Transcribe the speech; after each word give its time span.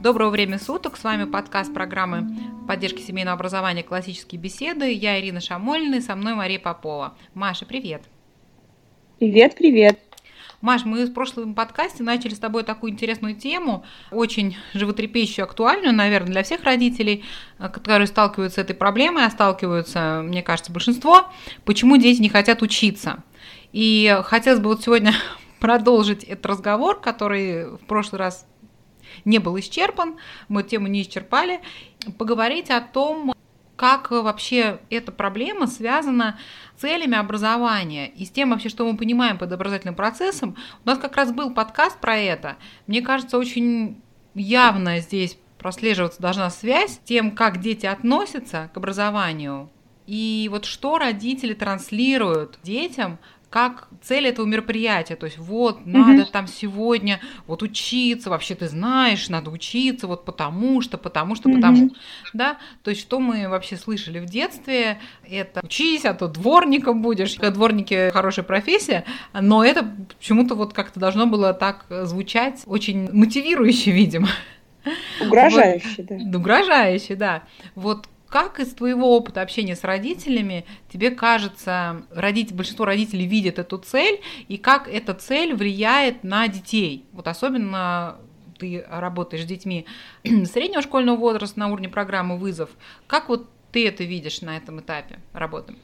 Доброго 0.00 0.30
времени 0.30 0.56
суток. 0.56 0.96
С 0.96 1.04
вами 1.04 1.24
подкаст 1.24 1.74
программы 1.74 2.26
поддержки 2.66 3.02
семейного 3.02 3.34
образования 3.34 3.82
«Классические 3.82 4.40
беседы». 4.40 4.90
Я 4.90 5.20
Ирина 5.20 5.42
Шамольна 5.42 5.96
и 5.96 6.00
со 6.00 6.16
мной 6.16 6.32
Мария 6.32 6.58
Попова. 6.58 7.18
Маша, 7.34 7.66
привет. 7.66 8.04
Привет, 9.18 9.56
привет. 9.56 10.00
Маш, 10.62 10.86
мы 10.86 11.04
в 11.04 11.12
прошлом 11.12 11.54
подкасте 11.54 12.02
начали 12.02 12.32
с 12.32 12.38
тобой 12.38 12.62
такую 12.62 12.92
интересную 12.92 13.34
тему, 13.34 13.84
очень 14.10 14.56
животрепещущую, 14.72 15.44
актуальную, 15.44 15.94
наверное, 15.94 16.32
для 16.32 16.44
всех 16.44 16.64
родителей, 16.64 17.22
которые 17.58 18.06
сталкиваются 18.06 18.62
с 18.62 18.64
этой 18.64 18.74
проблемой, 18.74 19.26
а 19.26 19.30
сталкиваются, 19.30 20.22
мне 20.24 20.42
кажется, 20.42 20.72
большинство, 20.72 21.30
почему 21.66 21.98
дети 21.98 22.22
не 22.22 22.30
хотят 22.30 22.62
учиться. 22.62 23.22
И 23.72 24.18
хотелось 24.24 24.60
бы 24.60 24.70
вот 24.70 24.82
сегодня 24.82 25.12
продолжить 25.60 26.24
этот 26.24 26.46
разговор, 26.46 26.98
который 26.98 27.66
в 27.76 27.80
прошлый 27.80 28.20
раз 28.20 28.46
не 29.24 29.38
был 29.38 29.58
исчерпан, 29.58 30.16
мы 30.48 30.62
тему 30.62 30.86
не 30.86 31.02
исчерпали, 31.02 31.60
поговорить 32.18 32.70
о 32.70 32.80
том, 32.80 33.32
как 33.76 34.10
вообще 34.10 34.80
эта 34.90 35.10
проблема 35.10 35.66
связана 35.66 36.38
с 36.76 36.80
целями 36.82 37.16
образования 37.16 38.08
и 38.08 38.26
с 38.26 38.30
тем 38.30 38.50
вообще, 38.50 38.68
что 38.68 38.84
мы 38.84 38.96
понимаем 38.96 39.38
под 39.38 39.52
образовательным 39.52 39.94
процессом. 39.94 40.56
У 40.84 40.88
нас 40.88 40.98
как 40.98 41.16
раз 41.16 41.32
был 41.32 41.54
подкаст 41.54 41.98
про 41.98 42.18
это. 42.18 42.56
Мне 42.86 43.00
кажется, 43.00 43.38
очень 43.38 44.02
явно 44.34 45.00
здесь 45.00 45.38
прослеживаться 45.58 46.20
должна 46.20 46.50
связь 46.50 46.94
с 46.94 46.98
тем, 46.98 47.30
как 47.30 47.60
дети 47.60 47.86
относятся 47.86 48.70
к 48.74 48.76
образованию, 48.76 49.70
и 50.06 50.48
вот 50.50 50.64
что 50.64 50.98
родители 50.98 51.54
транслируют 51.54 52.58
детям 52.64 53.18
как 53.50 53.88
цель 54.00 54.28
этого 54.28 54.46
мероприятия. 54.46 55.16
То 55.16 55.26
есть 55.26 55.36
вот, 55.38 55.84
надо 55.84 56.24
там 56.24 56.46
сегодня 56.46 57.20
вот 57.48 57.62
учиться, 57.62 58.30
вообще 58.30 58.54
ты 58.54 58.68
знаешь, 58.68 59.28
надо 59.28 59.50
учиться, 59.50 60.06
вот 60.06 60.24
потому 60.24 60.80
что, 60.80 60.96
потому 60.96 61.34
что, 61.34 61.50
потому. 61.50 61.90
Да? 62.32 62.58
То 62.84 62.90
есть 62.90 63.02
что 63.02 63.18
мы 63.18 63.48
вообще 63.48 63.76
слышали 63.76 64.20
в 64.20 64.26
детстве, 64.26 64.98
это 65.28 65.60
учись, 65.64 66.04
а 66.04 66.14
то 66.14 66.28
дворником 66.28 67.02
будешь. 67.02 67.34
Дворники 67.34 68.10
хорошая 68.12 68.44
профессия, 68.44 69.04
но 69.32 69.64
это 69.64 69.84
почему-то 70.18 70.54
вот 70.54 70.72
как-то 70.72 71.00
должно 71.00 71.26
было 71.26 71.52
так 71.52 71.86
звучать 72.04 72.62
очень 72.66 73.10
мотивирующе, 73.12 73.90
видимо. 73.90 74.28
Угрожающе, 75.20 76.06
вот, 76.08 76.30
да. 76.30 76.38
Угрожающе, 76.38 77.16
да. 77.16 77.42
Вот 77.74 78.06
как 78.30 78.60
из 78.60 78.72
твоего 78.72 79.16
опыта 79.16 79.42
общения 79.42 79.74
с 79.74 79.84
родителями 79.84 80.64
тебе 80.88 81.10
кажется, 81.10 82.02
родитель, 82.10 82.54
большинство 82.54 82.84
родителей 82.84 83.26
видят 83.26 83.58
эту 83.58 83.78
цель, 83.78 84.20
и 84.48 84.56
как 84.56 84.88
эта 84.88 85.14
цель 85.14 85.54
влияет 85.54 86.22
на 86.22 86.46
детей? 86.48 87.04
Вот 87.12 87.26
особенно 87.26 88.18
ты 88.58 88.84
работаешь 88.88 89.44
с 89.44 89.46
детьми 89.46 89.86
среднего 90.22 90.82
школьного 90.82 91.16
возраста 91.16 91.58
на 91.58 91.68
уровне 91.68 91.88
программы 91.88 92.38
«Вызов». 92.38 92.70
Как 93.06 93.28
вот 93.28 93.48
ты 93.72 93.86
это 93.88 94.04
видишь 94.04 94.42
на 94.42 94.56
этом 94.56 94.80
этапе 94.80 95.18
работы? 95.32 95.74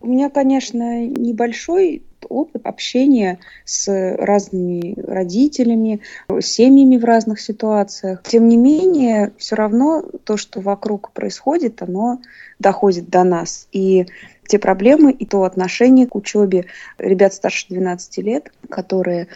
У 0.00 0.08
меня, 0.08 0.30
конечно, 0.30 1.06
небольшой 1.06 2.02
опыт 2.28 2.66
общения 2.66 3.38
с 3.64 3.88
разными 4.18 4.98
родителями, 5.00 6.00
семьями 6.40 6.96
в 6.96 7.04
разных 7.04 7.40
ситуациях. 7.40 8.22
Тем 8.24 8.48
не 8.48 8.56
менее, 8.56 9.32
все 9.38 9.56
равно 9.56 10.02
то, 10.24 10.36
что 10.36 10.60
вокруг 10.60 11.12
происходит, 11.12 11.82
оно 11.82 12.20
доходит 12.58 13.08
до 13.08 13.24
нас. 13.24 13.68
И 13.72 14.06
те 14.46 14.58
проблемы 14.58 15.12
и 15.12 15.26
то 15.26 15.44
отношение 15.44 16.06
к 16.06 16.14
учебе 16.14 16.66
ребят 16.98 17.34
старше 17.34 17.66
12 17.68 18.18
лет, 18.18 18.52
которые 18.68 19.28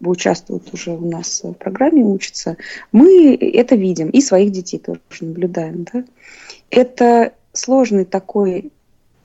участвуют 0.00 0.72
уже 0.72 0.92
у 0.92 1.08
нас 1.08 1.42
в 1.42 1.54
программе, 1.54 2.04
учатся, 2.04 2.56
мы 2.92 3.34
это 3.34 3.74
видим 3.74 4.10
и 4.10 4.20
своих 4.20 4.52
детей 4.52 4.78
тоже 4.78 5.00
наблюдаем. 5.20 5.86
Да? 5.92 6.04
Это 6.70 7.32
сложный 7.52 8.04
такой 8.04 8.70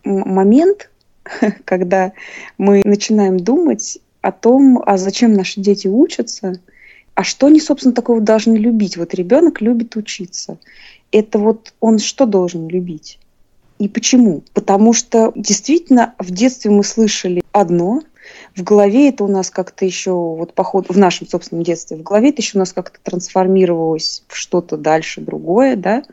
момент, 0.03 0.89
когда 1.65 2.13
мы 2.57 2.81
начинаем 2.83 3.39
думать 3.39 3.99
о 4.21 4.31
том, 4.31 4.81
а 4.85 4.97
зачем 4.97 5.33
наши 5.33 5.59
дети 5.59 5.87
учатся, 5.87 6.59
а 7.15 7.23
что 7.23 7.47
они, 7.47 7.59
собственно, 7.59 7.93
такого 7.93 8.21
должны 8.21 8.57
любить. 8.57 8.97
Вот 8.97 9.13
ребенок 9.13 9.61
любит 9.61 9.95
учиться. 9.95 10.57
Это 11.11 11.37
вот 11.37 11.73
он 11.79 11.99
что 11.99 12.25
должен 12.25 12.67
любить? 12.67 13.19
И 13.79 13.87
почему? 13.87 14.43
Потому 14.53 14.93
что 14.93 15.31
действительно 15.35 16.15
в 16.17 16.31
детстве 16.31 16.71
мы 16.71 16.83
слышали 16.83 17.43
одно, 17.51 18.01
в 18.55 18.63
голове 18.63 19.09
это 19.09 19.23
у 19.23 19.27
нас 19.27 19.49
как-то 19.49 19.85
еще, 19.85 20.11
вот 20.11 20.53
по 20.53 20.63
ходу, 20.63 20.93
в 20.93 20.97
нашем 20.97 21.27
собственном 21.27 21.63
детстве, 21.63 21.97
в 21.97 22.03
голове 22.03 22.29
это 22.29 22.41
еще 22.41 22.57
у 22.57 22.59
нас 22.59 22.71
как-то 22.71 22.97
трансформировалось 23.03 24.23
в 24.27 24.35
что-то 24.35 24.77
дальше 24.77 25.21
другое, 25.21 25.75
да, 25.75 26.03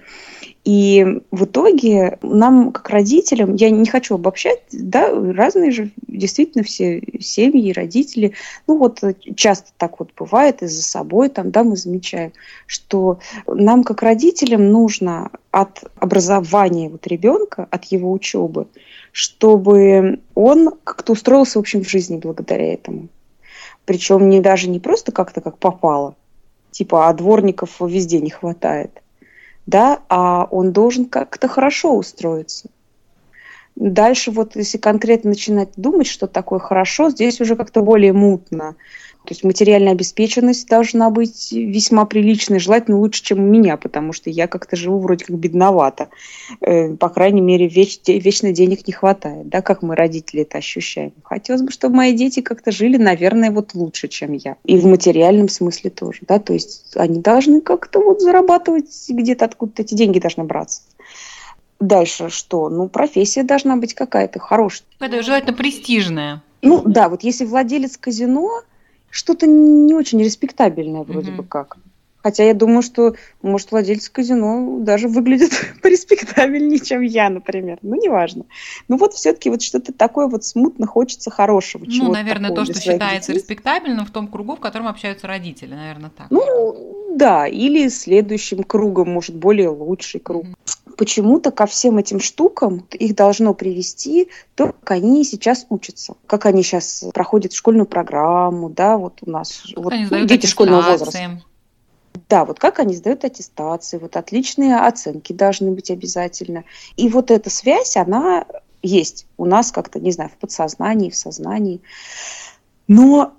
и 0.73 1.05
в 1.33 1.47
итоге 1.47 2.17
нам, 2.23 2.71
как 2.71 2.91
родителям, 2.91 3.57
я 3.57 3.71
не 3.71 3.87
хочу 3.87 4.15
обобщать, 4.15 4.61
да, 4.71 5.09
разные 5.11 5.73
же 5.73 5.91
действительно 6.07 6.63
все 6.63 7.03
семьи 7.19 7.73
родители, 7.73 8.35
ну 8.69 8.79
вот 8.79 9.03
часто 9.35 9.73
так 9.77 9.99
вот 9.99 10.11
бывает, 10.17 10.63
и 10.63 10.69
за 10.69 10.85
собой 10.85 11.29
там, 11.29 11.51
да, 11.51 11.65
мы 11.65 11.75
замечаем, 11.75 12.33
что 12.67 13.19
нам, 13.49 13.83
как 13.83 14.05
родителям, 14.05 14.71
нужно 14.71 15.33
от 15.51 15.91
образования 15.97 16.89
вот 16.89 17.05
ребенка, 17.09 17.67
от 17.69 17.87
его 17.87 18.13
учебы, 18.13 18.69
чтобы 19.11 20.21
он 20.37 20.71
как-то 20.85 21.15
устроился, 21.15 21.59
в 21.59 21.63
общем, 21.63 21.83
в 21.83 21.89
жизни 21.89 22.17
благодаря 22.17 22.75
этому. 22.75 23.09
Причем 23.87 24.29
не 24.29 24.39
даже 24.39 24.71
не 24.71 24.79
просто 24.79 25.11
как-то 25.11 25.41
как 25.41 25.59
попало, 25.59 26.15
типа, 26.71 27.09
а 27.09 27.13
дворников 27.13 27.81
везде 27.81 28.21
не 28.21 28.31
хватает, 28.31 29.00
да, 29.67 30.01
а 30.09 30.47
он 30.51 30.73
должен 30.73 31.07
как-то 31.07 31.49
хорошо 31.49 31.97
устроиться. 31.97 32.69
Дальше 33.77 34.31
вот 34.31 34.57
если 34.57 34.79
конкретно 34.79 35.31
начинать 35.31 35.71
думать, 35.77 36.07
что 36.07 36.27
такое 36.27 36.59
хорошо, 36.59 37.11
здесь 37.11 37.41
уже 37.41 37.57
как-то 37.57 37.81
более 37.81 38.13
мутно. 38.13 38.77
То 39.25 39.33
есть 39.33 39.45
материальная 39.45 39.93
обеспеченность 39.93 40.67
должна 40.67 41.11
быть 41.11 41.53
весьма 41.53 42.07
приличной, 42.07 42.59
желательно 42.59 42.99
лучше, 42.99 43.23
чем 43.23 43.39
у 43.39 43.47
меня, 43.47 43.77
потому 43.77 44.13
что 44.13 44.31
я 44.31 44.47
как-то 44.47 44.77
живу 44.77 44.99
вроде 44.99 45.27
как 45.27 45.37
бедновато. 45.37 46.09
Э, 46.61 46.95
по 46.95 47.11
крайней 47.11 47.43
мере, 47.43 47.69
веч, 47.69 48.01
вечно 48.07 48.53
денег 48.53 48.87
не 48.87 48.93
хватает, 48.93 49.49
да, 49.49 49.61
как 49.61 49.83
мы 49.83 49.95
родители 49.95 50.43
это 50.43 50.59
ощущаем. 50.59 51.13
Хотелось 51.23 51.63
бы, 51.63 51.71
чтобы 51.71 51.97
мои 51.97 52.15
дети 52.15 52.41
как-то 52.41 52.73
жили, 52.73 52.97
наверное, 52.97 53.51
вот 53.51 53.75
лучше, 53.75 54.09
чем 54.09 54.33
я. 54.33 54.57
И 54.65 54.79
в 54.79 54.87
материальном 54.87 55.49
смысле 55.49 55.91
тоже, 55.91 56.21
да, 56.27 56.39
то 56.39 56.55
есть 56.55 56.97
они 56.97 57.21
должны 57.21 57.61
как-то 57.61 58.01
вот 58.01 58.23
зарабатывать 58.23 58.91
где-то 59.09 59.45
откуда-то 59.45 59.83
эти 59.83 59.95
деньги 59.95 60.19
должны 60.19 60.45
браться. 60.45 60.83
Дальше 61.79 62.31
что? 62.31 62.69
Ну, 62.69 62.89
профессия 62.89 63.43
должна 63.43 63.77
быть 63.77 63.95
какая-то 63.95 64.39
хорошая. 64.39 64.87
Это 64.99 65.23
желательно 65.23 65.55
престижная. 65.55 66.43
Ну 66.63 66.83
да, 66.85 67.09
вот 67.09 67.23
если 67.23 67.45
владелец 67.45 67.97
казино, 67.97 68.63
что-то 69.11 69.47
не 69.47 69.95
очень 69.95 70.23
респектабельное 70.23 71.03
вроде 71.03 71.33
mm-hmm. 71.33 71.37
бы 71.37 71.45
как. 71.45 71.77
Хотя 72.23 72.45
я 72.45 72.55
думаю, 72.55 72.83
что, 72.83 73.15
может, 73.41 73.71
владелец 73.71 74.09
казино 74.11 74.79
даже 74.81 75.09
выглядит 75.09 75.53
пореспектабельнее, 75.83 76.79
чем 76.79 77.01
я, 77.01 77.31
например. 77.31 77.79
Ну, 77.83 77.97
неважно. 77.97 78.45
Ну, 78.89 78.99
вот 78.99 79.15
все-таки 79.15 79.49
вот 79.49 79.63
что-то 79.63 79.93
такое 79.93 80.27
вот 80.27 80.45
смутно 80.45 80.87
хочется 80.87 81.31
хорошего. 81.31 81.85
Ну, 81.87 82.13
наверное, 82.13 82.55
то, 82.55 82.65
что 82.65 82.79
считается 82.79 83.33
детей. 83.33 83.41
респектабельным 83.41 84.05
в 84.05 84.11
том 84.11 84.29
кругу, 84.29 84.57
в 84.57 84.61
котором 84.61 84.89
общаются 84.89 85.27
родители, 85.27 85.75
наверное, 85.75 86.11
так. 86.11 86.31
Ну, 86.31 87.17
да, 87.17 87.47
или 87.47 87.89
следующим 87.89 88.65
кругом, 88.65 89.11
может, 89.11 89.35
более 89.35 89.71
лучший 89.71 90.21
круг. 90.21 90.45
Mm-hmm 90.45 90.80
почему-то 91.01 91.51
ко 91.51 91.65
всем 91.65 91.97
этим 91.97 92.21
штукам 92.21 92.87
их 92.91 93.15
должно 93.15 93.55
привести 93.55 94.29
то, 94.55 94.67
как 94.67 94.91
они 94.91 95.25
сейчас 95.25 95.65
учатся, 95.71 96.13
как 96.27 96.45
они 96.45 96.63
сейчас 96.63 97.07
проходят 97.15 97.55
школьную 97.55 97.87
программу, 97.87 98.69
да, 98.69 98.99
вот 98.99 99.21
у 99.23 99.31
нас 99.31 99.63
вот, 99.77 99.95
ну, 100.11 100.27
дети 100.27 100.45
школьного 100.45 100.83
возраста. 100.83 101.41
Да, 102.29 102.45
вот 102.45 102.59
как 102.59 102.81
они 102.81 102.95
сдают 102.95 103.25
аттестации, 103.25 103.97
вот 103.97 104.15
отличные 104.15 104.77
оценки 104.77 105.33
должны 105.33 105.71
быть 105.71 105.91
обязательно. 105.91 106.65
И 106.99 107.09
вот 107.09 107.31
эта 107.31 107.49
связь, 107.49 107.97
она 107.97 108.45
есть 108.83 109.27
у 109.39 109.47
нас 109.47 109.73
как-то, 109.73 110.01
не 110.01 110.13
знаю, 110.13 110.29
в 110.29 110.37
подсознании, 110.37 111.09
в 111.09 111.17
сознании. 111.17 111.81
Но 112.89 113.33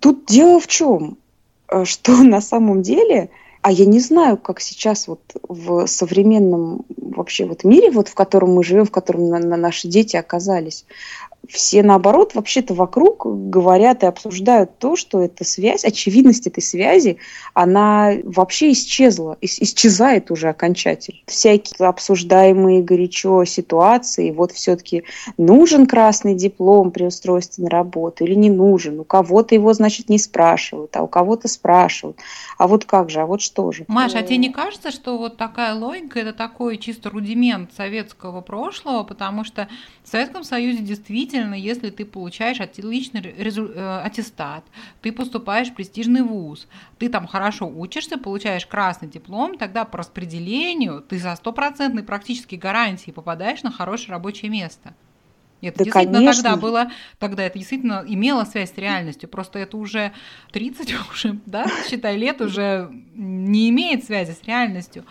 тут 0.00 0.26
дело 0.26 0.60
в 0.60 0.68
чем, 0.68 1.18
э, 1.66 1.84
что 1.84 2.12
на 2.22 2.40
самом 2.40 2.82
деле– 2.82 3.30
а 3.62 3.70
я 3.70 3.86
не 3.86 4.00
знаю, 4.00 4.36
как 4.36 4.60
сейчас 4.60 5.06
вот 5.06 5.20
в 5.48 5.86
современном 5.86 6.84
вообще 7.12 7.44
вот 7.44 7.64
мире, 7.64 7.90
вот 7.90 8.08
в 8.08 8.14
котором 8.14 8.54
мы 8.54 8.64
живем, 8.64 8.84
в 8.84 8.90
котором 8.90 9.28
на, 9.28 9.38
на 9.38 9.56
наши 9.56 9.88
дети 9.88 10.16
оказались, 10.16 10.84
все 11.48 11.82
наоборот 11.82 12.34
вообще-то 12.34 12.74
вокруг 12.74 13.26
говорят 13.26 14.02
и 14.02 14.06
обсуждают 14.06 14.78
то, 14.78 14.96
что 14.96 15.20
эта 15.20 15.44
связь, 15.44 15.84
очевидность 15.84 16.46
этой 16.46 16.62
связи, 16.62 17.18
она 17.52 18.12
вообще 18.24 18.72
исчезла, 18.72 19.36
исчезает 19.40 20.30
уже 20.30 20.48
окончательно. 20.48 21.18
Всякие 21.26 21.86
обсуждаемые 21.86 22.82
горячо 22.82 23.44
ситуации, 23.44 24.30
вот 24.30 24.52
все-таки 24.52 25.04
нужен 25.36 25.86
красный 25.86 26.34
диплом 26.34 26.90
при 26.90 27.04
устройстве 27.04 27.64
на 27.64 27.70
работу 27.70 28.24
или 28.24 28.34
не 28.34 28.50
нужен, 28.50 29.00
у 29.00 29.04
кого-то 29.04 29.54
его, 29.54 29.72
значит, 29.72 30.08
не 30.08 30.18
спрашивают, 30.18 30.96
а 30.96 31.02
у 31.02 31.08
кого-то 31.08 31.48
спрашивают. 31.48 32.18
А 32.58 32.68
вот 32.68 32.84
как 32.84 33.10
же, 33.10 33.20
а 33.20 33.26
вот 33.26 33.42
что 33.42 33.72
же? 33.72 33.84
Маша, 33.88 34.18
а 34.18 34.22
тебе 34.22 34.36
не 34.36 34.50
кажется, 34.50 34.90
что 34.90 35.18
вот 35.18 35.36
такая 35.36 35.74
логика– 35.74 36.18
это 36.20 36.32
такой 36.32 36.78
чисто 36.78 37.10
рудимент 37.10 37.70
советского 37.76 38.40
прошлого, 38.40 39.02
потому 39.02 39.44
что 39.44 39.68
в 40.04 40.08
Советском 40.08 40.44
Союзе 40.44 40.82
действительно, 40.82 41.31
если 41.32 41.90
ты 41.90 42.04
получаешь 42.04 42.60
отличный 42.60 43.20
э, 43.22 44.00
аттестат, 44.04 44.64
ты 45.00 45.12
поступаешь 45.12 45.70
в 45.70 45.74
престижный 45.74 46.22
вуз, 46.22 46.66
ты 46.98 47.08
там 47.08 47.26
хорошо 47.26 47.66
учишься, 47.66 48.18
получаешь 48.18 48.66
красный 48.66 49.08
диплом, 49.08 49.58
тогда 49.58 49.84
по 49.84 49.98
распределению 49.98 51.00
ты 51.00 51.18
за 51.18 51.34
стопроцентной 51.36 52.02
практически 52.02 52.56
гарантией 52.56 53.12
попадаешь 53.12 53.62
на 53.62 53.70
хорошее 53.70 54.12
рабочее 54.12 54.50
место. 54.50 54.94
Это 55.62 55.78
да, 55.78 55.84
действительно 55.84 56.18
конечно. 56.18 56.42
тогда 56.42 56.56
было, 56.56 56.90
тогда 57.18 57.44
это 57.44 57.58
действительно 57.58 58.04
имело 58.06 58.44
связь 58.44 58.72
с 58.72 58.76
реальностью, 58.76 59.28
просто 59.28 59.60
это 59.60 59.76
уже 59.76 60.12
30 60.52 60.94
уже, 61.12 61.38
да, 61.46 61.66
считай, 61.88 62.16
лет 62.16 62.40
уже 62.40 62.90
не 63.14 63.70
имеет 63.70 64.04
связи 64.04 64.32
с 64.32 64.44
реальностью. 64.44 65.04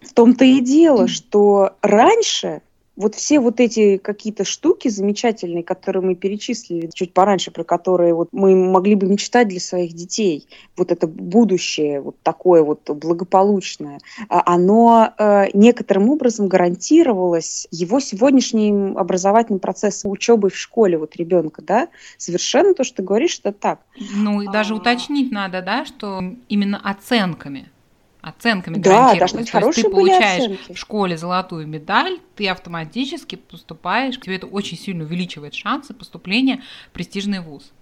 В 0.00 0.12
том-то 0.12 0.44
и 0.44 0.60
дело, 0.60 1.08
что 1.08 1.76
раньше 1.82 2.62
вот 2.98 3.14
все 3.14 3.38
вот 3.38 3.60
эти 3.60 3.96
какие-то 3.96 4.44
штуки 4.44 4.88
замечательные, 4.88 5.62
которые 5.62 6.02
мы 6.02 6.14
перечислили 6.16 6.90
чуть 6.92 7.14
пораньше, 7.14 7.52
про 7.52 7.62
которые 7.62 8.12
вот 8.12 8.28
мы 8.32 8.56
могли 8.56 8.96
бы 8.96 9.06
мечтать 9.06 9.46
для 9.46 9.60
своих 9.60 9.92
детей, 9.92 10.48
вот 10.76 10.90
это 10.90 11.06
будущее, 11.06 12.00
вот 12.00 12.16
такое 12.24 12.64
вот 12.64 12.90
благополучное, 12.90 14.00
а 14.28 14.42
оно 14.52 15.14
э, 15.16 15.46
некоторым 15.54 16.10
образом 16.10 16.48
гарантировалось 16.48 17.68
его 17.70 18.00
сегодняшним 18.00 18.98
образовательным 18.98 19.60
процессом 19.60 20.10
учебы 20.10 20.50
в 20.50 20.56
школе 20.56 20.98
вот 20.98 21.14
ребенка, 21.14 21.62
да, 21.62 21.88
совершенно 22.16 22.74
то, 22.74 22.82
что 22.82 22.96
ты 22.96 23.02
говоришь, 23.04 23.38
это 23.38 23.52
так. 23.52 23.80
Ну 24.16 24.42
и 24.42 24.48
даже 24.48 24.74
а... 24.74 24.76
уточнить 24.76 25.30
надо, 25.30 25.62
да, 25.62 25.84
что 25.84 26.20
именно 26.48 26.80
оценками 26.82 27.70
оценками 28.20 28.78
да, 28.78 29.14
должны 29.14 29.40
быть 29.40 29.50
хорошие 29.50 29.84
ты 29.84 29.90
получаешь 29.90 30.44
оценки. 30.44 30.72
в 30.72 30.78
школе 30.78 31.16
золотую 31.16 31.66
медаль, 31.66 32.18
ты 32.36 32.48
автоматически 32.48 33.36
поступаешь, 33.36 34.18
тебе 34.18 34.36
это 34.36 34.46
очень 34.46 34.76
сильно 34.76 35.04
увеличивает 35.04 35.54
шансы 35.54 35.94
поступления 35.94 36.62
в 36.88 36.92
престижный 36.92 37.40
вуз. 37.40 37.72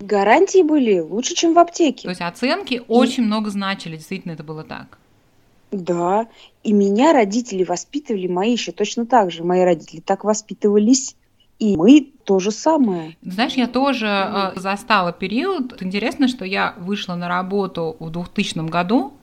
Гарантии 0.00 0.62
были 0.62 0.98
лучше, 0.98 1.34
чем 1.34 1.54
в 1.54 1.58
аптеке. 1.58 2.04
То 2.04 2.08
есть 2.08 2.20
оценки 2.20 2.74
и... 2.74 2.82
очень 2.88 3.22
много 3.24 3.50
значили, 3.50 3.96
действительно 3.96 4.32
это 4.32 4.42
было 4.42 4.64
так. 4.64 4.98
Да, 5.70 6.26
и 6.62 6.72
меня 6.72 7.12
родители 7.12 7.64
воспитывали, 7.64 8.26
мои 8.26 8.52
еще 8.52 8.72
точно 8.72 9.06
так 9.06 9.30
же. 9.30 9.42
Мои 9.42 9.62
родители 9.62 10.00
так 10.00 10.22
воспитывались, 10.24 11.16
и 11.58 11.76
мы 11.76 12.12
то 12.24 12.40
же 12.40 12.50
самое. 12.50 13.16
Знаешь, 13.22 13.54
я 13.54 13.68
тоже 13.68 14.06
э, 14.06 14.60
застала 14.60 15.12
период. 15.12 15.80
Интересно, 15.80 16.28
что 16.28 16.44
я 16.44 16.74
вышла 16.78 17.14
на 17.14 17.26
работу 17.26 17.96
в 18.00 18.10
2000 18.10 18.68
году, 18.68 19.14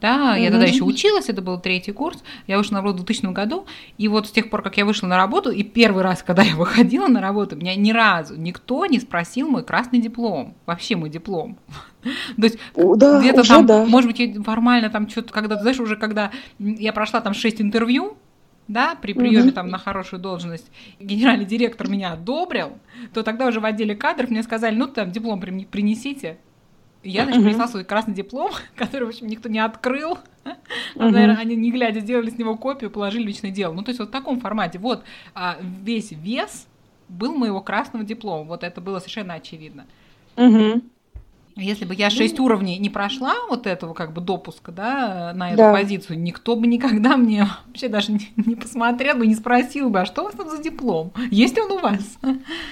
да, 0.00 0.36
я 0.36 0.50
тогда 0.50 0.66
еще 0.66 0.84
училась, 0.84 1.28
это 1.28 1.40
был 1.40 1.58
третий 1.58 1.92
курс, 1.92 2.22
я 2.46 2.58
вышла 2.58 2.74
на 2.74 2.82
работу 2.82 3.02
в 3.02 3.06
2000 3.06 3.32
году, 3.32 3.66
и 3.96 4.08
вот 4.08 4.26
с 4.26 4.30
тех 4.30 4.50
пор, 4.50 4.62
как 4.62 4.76
я 4.76 4.84
вышла 4.84 5.06
на 5.06 5.16
работу, 5.16 5.50
и 5.50 5.62
первый 5.62 6.02
раз, 6.02 6.22
когда 6.22 6.42
я 6.42 6.54
выходила 6.56 7.08
на 7.08 7.20
работу, 7.20 7.56
меня 7.56 7.74
ни 7.74 7.92
разу 7.92 8.36
никто 8.36 8.84
не 8.86 9.00
спросил 9.00 9.48
мой 9.48 9.64
красный 9.64 10.00
диплом, 10.00 10.54
вообще 10.66 10.96
мой 10.96 11.08
диплом. 11.08 11.58
То 12.36 12.42
есть 12.42 12.58
да, 12.74 13.20
где-то 13.20 13.42
там, 13.42 13.66
да. 13.66 13.86
может 13.86 14.10
быть, 14.10 14.44
формально 14.44 14.90
там 14.90 15.08
что-то, 15.08 15.32
когда, 15.32 15.56
знаешь, 15.56 15.80
уже 15.80 15.96
когда 15.96 16.30
я 16.58 16.92
прошла 16.92 17.20
там 17.20 17.32
6 17.32 17.62
интервью, 17.62 18.16
да, 18.68 18.96
при 19.00 19.12
приеме 19.12 19.48
угу. 19.48 19.52
там 19.52 19.68
на 19.68 19.78
хорошую 19.78 20.20
должность 20.20 20.70
генеральный 20.98 21.44
директор 21.44 21.88
меня 21.88 22.12
одобрил, 22.12 22.78
то 23.14 23.22
тогда 23.22 23.46
уже 23.46 23.60
в 23.60 23.64
отделе 23.64 23.94
кадров 23.94 24.30
мне 24.30 24.42
сказали, 24.42 24.74
ну 24.74 24.88
там 24.88 25.10
диплом 25.10 25.40
принесите, 25.40 26.38
я, 27.06 27.24
значит, 27.24 27.42
принесла 27.42 27.68
свой 27.68 27.84
красный 27.84 28.14
диплом, 28.14 28.52
который, 28.76 29.04
в 29.04 29.08
общем, 29.08 29.26
никто 29.26 29.48
не 29.48 29.58
открыл. 29.58 30.18
Наверное, 30.94 31.36
они, 31.36 31.56
не 31.56 31.70
глядя, 31.70 32.00
сделали 32.00 32.30
с 32.30 32.38
него 32.38 32.56
копию, 32.56 32.90
положили 32.90 33.24
личное 33.24 33.50
дело. 33.50 33.72
Ну, 33.72 33.82
то 33.82 33.90
есть 33.90 33.98
вот 33.98 34.08
в 34.08 34.12
таком 34.12 34.40
формате. 34.40 34.78
Вот 34.78 35.04
а, 35.34 35.58
весь 35.60 36.12
вес 36.12 36.66
был 37.08 37.34
моего 37.34 37.60
красного 37.60 38.04
диплома. 38.04 38.44
Вот 38.44 38.64
это 38.64 38.80
было 38.80 38.98
совершенно 38.98 39.34
очевидно. 39.34 39.86
Если 41.56 41.86
бы 41.86 41.94
я 41.94 42.10
шесть 42.10 42.38
уровней 42.38 42.78
не 42.78 42.90
прошла 42.90 43.34
вот 43.48 43.66
этого 43.66 43.94
как 43.94 44.12
бы 44.12 44.20
допуска, 44.20 44.72
да, 44.72 45.32
на 45.34 45.48
эту 45.48 45.56
да. 45.56 45.72
позицию, 45.72 46.20
никто 46.20 46.54
бы 46.54 46.66
никогда 46.66 47.16
мне 47.16 47.48
вообще 47.66 47.88
даже 47.88 48.12
не, 48.12 48.30
не 48.36 48.56
посмотрел 48.56 49.16
бы, 49.16 49.26
не 49.26 49.34
спросил 49.34 49.88
бы, 49.88 50.00
а 50.00 50.06
что 50.06 50.20
у 50.20 50.24
вас 50.26 50.34
там 50.34 50.50
за 50.50 50.62
диплом? 50.62 51.12
Есть 51.30 51.58
он 51.58 51.72
у 51.72 51.78
вас? 51.78 52.18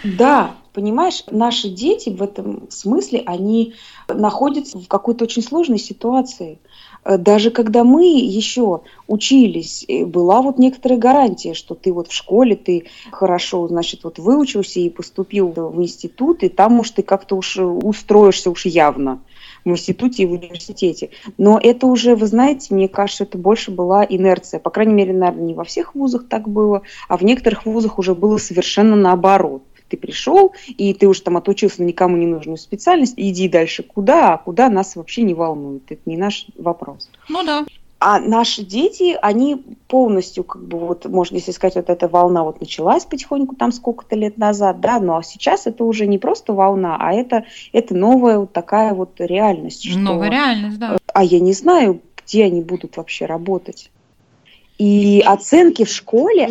Да, 0.04 0.54
понимаешь, 0.74 1.24
наши 1.30 1.70
дети 1.70 2.10
в 2.10 2.22
этом 2.22 2.70
смысле, 2.70 3.22
они 3.24 3.74
находятся 4.08 4.78
в 4.78 4.86
какой-то 4.86 5.24
очень 5.24 5.42
сложной 5.42 5.78
ситуации. 5.78 6.58
Э, 7.04 7.18
даже 7.18 7.50
когда 7.50 7.84
мы 7.84 8.06
еще 8.06 8.80
учились, 9.06 9.84
э, 9.88 10.04
была 10.04 10.42
вот 10.42 10.58
некоторая 10.58 10.98
гарантия, 10.98 11.54
что 11.54 11.74
ты 11.74 11.92
вот 11.92 12.08
в 12.08 12.12
школе, 12.12 12.56
ты 12.56 12.86
хорошо, 13.12 13.68
значит, 13.68 14.04
вот 14.04 14.18
выучился 14.18 14.80
и 14.80 14.90
поступил 14.90 15.48
в 15.48 15.80
институт, 15.82 16.42
и 16.42 16.48
там 16.48 16.80
уж 16.80 16.90
ты 16.90 17.02
как-то 17.02 17.36
уж 17.36 17.58
устроишься 17.58 18.50
уж 18.50 18.66
явно 18.66 19.20
в 19.64 19.70
институте 19.70 20.24
и 20.24 20.26
в 20.26 20.32
университете. 20.32 21.10
Но 21.38 21.58
это 21.62 21.86
уже, 21.86 22.16
вы 22.16 22.26
знаете, 22.26 22.74
мне 22.74 22.88
кажется, 22.88 23.24
это 23.24 23.38
больше 23.38 23.70
была 23.70 24.04
инерция. 24.04 24.60
По 24.60 24.70
крайней 24.70 24.94
мере, 24.94 25.14
наверное, 25.14 25.46
не 25.46 25.54
во 25.54 25.64
всех 25.64 25.94
вузах 25.94 26.28
так 26.28 26.48
было, 26.48 26.82
а 27.08 27.16
в 27.16 27.22
некоторых 27.22 27.64
вузах 27.64 27.98
уже 27.98 28.14
было 28.14 28.36
совершенно 28.36 28.96
наоборот 28.96 29.62
ты 29.88 29.96
пришел, 29.96 30.54
и 30.66 30.94
ты 30.94 31.06
уже 31.06 31.22
там 31.22 31.36
отучился 31.36 31.82
на 31.82 31.86
никому 31.86 32.16
не 32.16 32.26
нужную 32.26 32.56
специальность, 32.56 33.14
иди 33.16 33.48
дальше 33.48 33.82
куда, 33.82 34.34
а 34.34 34.38
куда 34.38 34.68
нас 34.68 34.96
вообще 34.96 35.22
не 35.22 35.34
волнует. 35.34 35.82
Это 35.90 36.02
не 36.06 36.16
наш 36.16 36.46
вопрос. 36.56 37.10
Ну 37.28 37.44
да. 37.44 37.64
А 38.06 38.20
наши 38.20 38.62
дети, 38.62 39.16
они 39.22 39.64
полностью, 39.88 40.44
как 40.44 40.62
бы 40.62 40.78
вот, 40.78 41.06
можно 41.06 41.36
если 41.36 41.52
сказать, 41.52 41.76
вот 41.76 41.88
эта 41.88 42.06
волна 42.06 42.44
вот 42.44 42.60
началась 42.60 43.06
потихоньку 43.06 43.56
там 43.56 43.72
сколько-то 43.72 44.14
лет 44.14 44.36
назад, 44.36 44.80
да, 44.80 45.00
но 45.00 45.22
сейчас 45.22 45.66
это 45.66 45.84
уже 45.84 46.06
не 46.06 46.18
просто 46.18 46.52
волна, 46.52 46.98
а 47.00 47.14
это, 47.14 47.44
это 47.72 47.94
новая 47.94 48.40
вот 48.40 48.52
такая 48.52 48.92
вот 48.92 49.12
реальность. 49.18 49.88
Что, 49.88 49.98
новая 49.98 50.28
реальность, 50.28 50.78
да. 50.78 50.98
А 51.14 51.24
я 51.24 51.40
не 51.40 51.54
знаю, 51.54 52.02
где 52.22 52.44
они 52.44 52.60
будут 52.60 52.98
вообще 52.98 53.24
работать. 53.24 53.90
И 54.76 55.22
оценки 55.24 55.84
в 55.84 55.88
школе, 55.88 56.50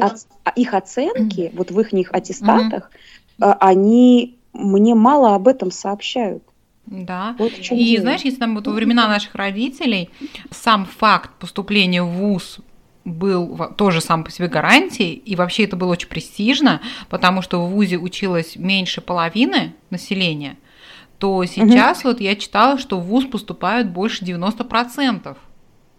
их 0.55 0.73
оценки, 0.73 1.51
вот 1.53 1.71
в 1.71 1.79
их 1.79 2.09
аттестатах, 2.13 2.89
а, 2.91 2.97
они 3.39 4.37
мне 4.53 4.95
мало 4.95 5.35
об 5.35 5.47
этом 5.47 5.71
сообщают. 5.71 6.43
Да. 6.85 7.35
Вот 7.39 7.53
и 7.71 7.85
дело. 7.85 8.01
знаешь, 8.01 8.21
если 8.21 8.39
там 8.39 8.55
вот 8.55 8.67
во 8.67 8.73
времена 8.73 9.07
наших 9.07 9.35
родителей 9.35 10.09
сам 10.51 10.85
факт 10.85 11.31
поступления 11.39 12.03
в 12.03 12.09
ВУЗ 12.09 12.59
был 13.05 13.57
тоже 13.77 14.01
сам 14.01 14.23
по 14.23 14.31
себе 14.31 14.47
гарантией, 14.47 15.13
и 15.13 15.35
вообще 15.35 15.63
это 15.63 15.75
было 15.75 15.91
очень 15.91 16.07
престижно, 16.07 16.81
потому 17.09 17.41
что 17.41 17.65
в 17.65 17.71
ВУЗе 17.71 17.97
училось 17.97 18.55
меньше 18.55 19.01
половины 19.01 19.73
населения, 19.89 20.57
то 21.19 21.43
сейчас 21.45 21.99
угу. 21.99 22.09
вот 22.09 22.21
я 22.21 22.35
читала, 22.35 22.77
что 22.77 22.99
в 22.99 23.05
ВУЗ 23.05 23.25
поступают 23.25 23.89
больше 23.89 24.23
90% 24.23 25.35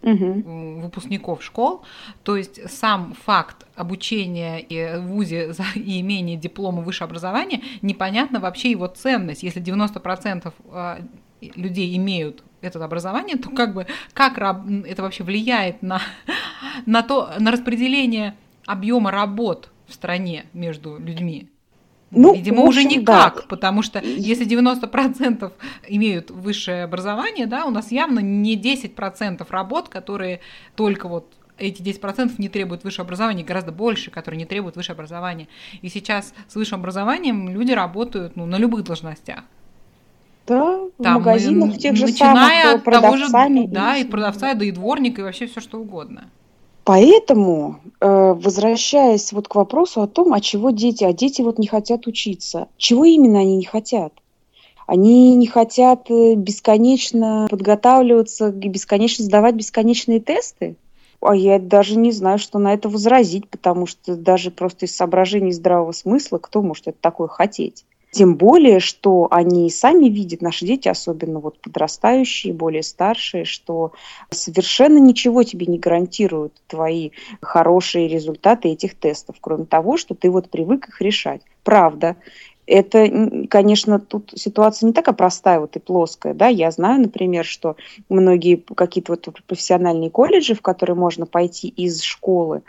угу. 0.05 0.81
выпускников 0.81 1.43
школ. 1.43 1.83
То 2.23 2.37
есть 2.37 2.69
сам 2.69 3.13
факт 3.25 3.65
обучения 3.75 4.65
в 4.99 5.07
ВУЗе 5.07 5.53
и 5.75 5.99
имения 5.99 6.37
диплома 6.37 6.81
высшего 6.81 7.07
образования, 7.07 7.61
непонятно 7.81 8.39
вообще 8.39 8.71
его 8.71 8.87
ценность. 8.87 9.43
Если 9.43 9.61
90% 9.61 10.53
а, 10.71 10.99
людей 11.41 11.95
имеют 11.97 12.43
это 12.61 12.83
образование, 12.83 13.37
то 13.37 13.49
как 13.49 13.73
бы 13.73 13.85
как 14.13 14.37
это 14.37 15.01
вообще 15.03 15.23
влияет 15.23 15.81
на, 15.81 16.01
на 16.85 17.01
то, 17.03 17.33
на 17.39 17.51
распределение 17.51 18.35
объема 18.65 19.11
работ 19.11 19.71
в 19.87 19.93
стране 19.93 20.45
между 20.53 20.97
людьми? 20.97 21.49
Ну, 22.15 22.33
Видимо, 22.33 22.63
общем, 22.63 22.69
уже 22.69 22.83
никак, 22.83 23.35
да. 23.35 23.41
потому 23.47 23.81
что 23.81 23.99
если 23.99 24.47
90% 24.47 25.51
имеют 25.89 26.31
высшее 26.31 26.83
образование, 26.83 27.45
да, 27.45 27.65
у 27.65 27.71
нас 27.71 27.91
явно 27.91 28.19
не 28.19 28.57
10% 28.57 29.45
работ, 29.49 29.89
которые 29.89 30.39
только 30.75 31.07
вот 31.07 31.33
эти 31.57 31.81
10% 31.81 32.33
не 32.37 32.49
требуют 32.49 32.83
высшего 32.83 33.05
образования, 33.05 33.43
гораздо 33.43 33.71
больше, 33.71 34.11
которые 34.11 34.37
не 34.37 34.45
требуют 34.45 34.75
высшего 34.75 34.95
образования. 34.95 35.47
И 35.81 35.89
сейчас 35.89 36.33
с 36.47 36.55
высшим 36.55 36.79
образованием 36.79 37.49
люди 37.49 37.71
работают 37.71 38.35
ну, 38.35 38.45
на 38.45 38.57
любых 38.57 38.83
должностях. 38.83 39.43
Да, 40.47 40.79
Там, 41.01 41.15
в 41.15 41.25
магазинах, 41.25 41.77
тех 41.77 41.95
же 41.95 42.07
самых, 42.09 42.75
от. 42.75 42.83
Того 42.83 43.17
же, 43.17 43.25
да, 43.67 43.97
и 43.97 44.03
продавца, 44.03 44.53
да 44.53 44.65
и 44.65 44.71
дворник, 44.71 45.17
и 45.17 45.23
вообще 45.23 45.47
все 45.47 45.59
что 45.59 45.79
угодно. 45.79 46.29
Поэтому, 46.85 47.79
э, 47.99 48.33
возвращаясь 48.33 49.33
вот 49.33 49.47
к 49.47 49.55
вопросу 49.55 50.03
о 50.03 50.07
том, 50.07 50.33
а 50.33 50.39
чего 50.39 50.69
дети, 50.69 51.03
а 51.03 51.13
дети 51.13 51.41
вот 51.41 51.57
не 51.57 51.65
хотят 51.65 52.05
учиться, 52.05 52.67
чего 52.77 53.05
именно 53.05 53.39
они 53.39 53.57
не 53.57 53.65
хотят? 53.65 54.13
Они 54.85 55.35
не 55.35 55.47
хотят 55.47 56.11
э, 56.11 56.35
бесконечно 56.35 57.47
подготавливаться, 57.49 58.51
бесконечно 58.51 59.25
сдавать 59.25 59.55
бесконечные 59.55 60.19
тесты. 60.19 60.75
А 61.21 61.35
я 61.35 61.57
даже 61.57 61.97
не 61.97 62.11
знаю, 62.11 62.37
что 62.37 62.59
на 62.59 62.75
это 62.75 62.87
возразить, 62.87 63.49
потому 63.49 63.87
что 63.87 64.15
даже 64.15 64.51
просто 64.51 64.85
из 64.85 64.95
соображений 64.95 65.53
здравого 65.53 65.91
смысла, 65.91 66.37
кто 66.37 66.61
может 66.61 66.87
это 66.87 66.97
такое 67.01 67.27
хотеть? 67.27 67.83
Тем 68.15 68.37
более, 68.37 68.79
что 68.79 69.27
они 69.29 69.69
сами 69.69 70.05
видят, 70.05 70.41
наши 70.41 70.65
дети, 70.65 70.87
особенно 70.87 71.41
вот 71.41 71.59
подрастающие, 71.59 72.53
более 72.53 72.81
старшие, 72.81 73.43
что 73.43 73.91
совершенно 74.29 74.99
ничего 74.99 75.43
тебе 75.43 75.65
не 75.65 75.77
гарантируют 75.77 76.53
твои 76.67 77.09
хорошие 77.41 78.07
результаты 78.07 78.69
этих 78.69 78.95
тестов, 78.95 79.35
кроме 79.41 79.65
того, 79.65 79.97
что 79.97 80.15
ты 80.15 80.31
вот 80.31 80.49
привык 80.49 80.87
их 80.87 81.01
решать. 81.01 81.41
Правда, 81.65 82.15
это, 82.67 83.47
конечно, 83.49 83.99
тут 83.99 84.31
ситуация 84.35 84.87
не 84.87 84.93
такая 84.93 85.15
простая 85.15 85.59
вот 85.59 85.75
и 85.75 85.79
плоская, 85.79 86.33
да, 86.33 86.47
я 86.47 86.71
знаю, 86.71 87.01
например, 87.01 87.45
что 87.45 87.75
многие 88.09 88.55
какие-то 88.55 89.13
вот 89.13 89.29
профессиональные 89.47 90.09
колледжи, 90.09 90.55
в 90.55 90.61
которые 90.61 90.95
можно 90.95 91.25
пойти 91.25 91.67
из 91.67 92.01
школы, 92.01 92.63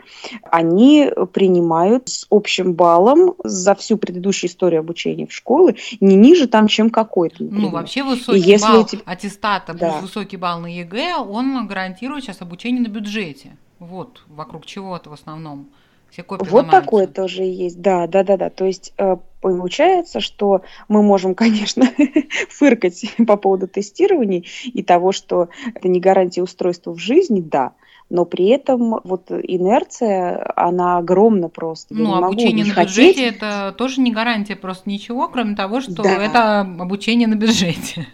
они 0.51 1.11
принимают 1.33 2.09
с 2.09 2.27
общим 2.29 2.73
баллом 2.73 3.35
за 3.43 3.75
всю 3.75 3.97
предыдущую 3.97 4.49
историю 4.49 4.81
обучения 4.81 5.27
в 5.27 5.33
школе 5.33 5.75
не 5.99 6.15
ниже 6.15 6.47
там, 6.47 6.67
чем 6.67 6.89
какой-то. 6.89 7.43
Например. 7.43 7.65
Ну, 7.65 7.69
вообще 7.71 8.03
высокий 8.03 8.39
и 8.39 8.41
если 8.41 8.67
балл 8.67 8.81
эти... 8.83 8.99
аттестата, 9.05 9.73
да. 9.73 9.99
высокий 9.99 10.37
балл 10.37 10.59
на 10.59 10.67
ЕГЭ, 10.67 11.15
он 11.17 11.67
гарантирует 11.67 12.23
сейчас 12.23 12.41
обучение 12.41 12.81
на 12.81 12.87
бюджете. 12.87 13.57
Вот, 13.79 14.23
вокруг 14.27 14.65
чего 14.65 14.95
это 14.95 15.09
в 15.09 15.13
основном. 15.13 15.67
Все 16.09 16.23
вот 16.27 16.69
такое 16.71 17.07
тоже 17.07 17.43
есть, 17.43 17.81
да, 17.81 18.07
да, 18.07 18.23
да, 18.23 18.37
да. 18.37 18.49
То 18.49 18.65
есть 18.65 18.93
э, 18.97 19.17
получается, 19.41 20.19
что 20.19 20.61
мы 20.87 21.01
можем, 21.03 21.35
конечно, 21.35 21.85
фыркать 22.49 23.05
по 23.25 23.37
поводу 23.37 23.67
тестирований 23.67 24.47
и 24.65 24.83
того, 24.83 25.11
что 25.11 25.49
это 25.73 25.87
не 25.87 25.99
гарантия 25.99 26.41
устройства 26.41 26.93
в 26.93 26.99
жизни, 26.99 27.41
да, 27.41 27.73
но 28.09 28.23
при 28.23 28.47
этом 28.47 28.99
вот 29.03 29.29
инерция, 29.31 30.51
она 30.55 30.97
огромна 30.97 31.49
просто. 31.49 31.93
Ну, 31.93 32.15
обучение 32.15 32.65
на 32.65 32.73
хотеть... 32.73 32.95
бюджете 32.95 33.25
это 33.25 33.75
тоже 33.77 33.99
не 33.99 34.11
гарантия 34.11 34.55
просто 34.55 34.89
ничего, 34.89 35.27
кроме 35.27 35.55
того, 35.55 35.81
что 35.81 36.03
да. 36.03 36.23
это 36.23 36.61
обучение 36.61 37.27
на 37.27 37.35
бюджете. 37.35 38.07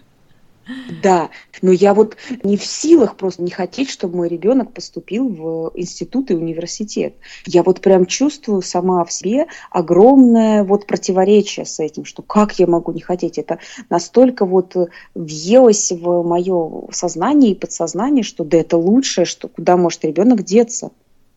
Да, 1.02 1.30
но 1.60 1.72
я 1.72 1.92
вот 1.92 2.16
не 2.42 2.56
в 2.56 2.64
силах 2.64 3.16
просто 3.16 3.42
не 3.42 3.50
хотеть, 3.50 3.90
чтобы 3.90 4.16
мой 4.16 4.28
ребенок 4.28 4.72
поступил 4.72 5.28
в 5.28 5.72
институт 5.74 6.30
и 6.30 6.34
университет. 6.34 7.14
Я 7.46 7.62
вот 7.62 7.80
прям 7.80 8.06
чувствую 8.06 8.62
сама 8.62 9.04
в 9.04 9.12
себе 9.12 9.46
огромное 9.70 10.64
вот 10.64 10.86
противоречие 10.86 11.66
с 11.66 11.80
этим, 11.80 12.04
что 12.04 12.22
как 12.22 12.58
я 12.58 12.66
могу 12.66 12.92
не 12.92 13.00
хотеть. 13.00 13.36
Это 13.36 13.58
настолько 13.90 14.46
вот 14.46 14.74
въелось 15.14 15.92
в 15.92 16.22
мое 16.22 16.84
сознание 16.90 17.52
и 17.52 17.58
подсознание, 17.58 18.24
что 18.24 18.44
да 18.44 18.58
это 18.58 18.78
лучшее, 18.78 19.26
что 19.26 19.48
куда 19.48 19.76
может 19.76 20.04
ребенок 20.04 20.44
деться 20.44 20.90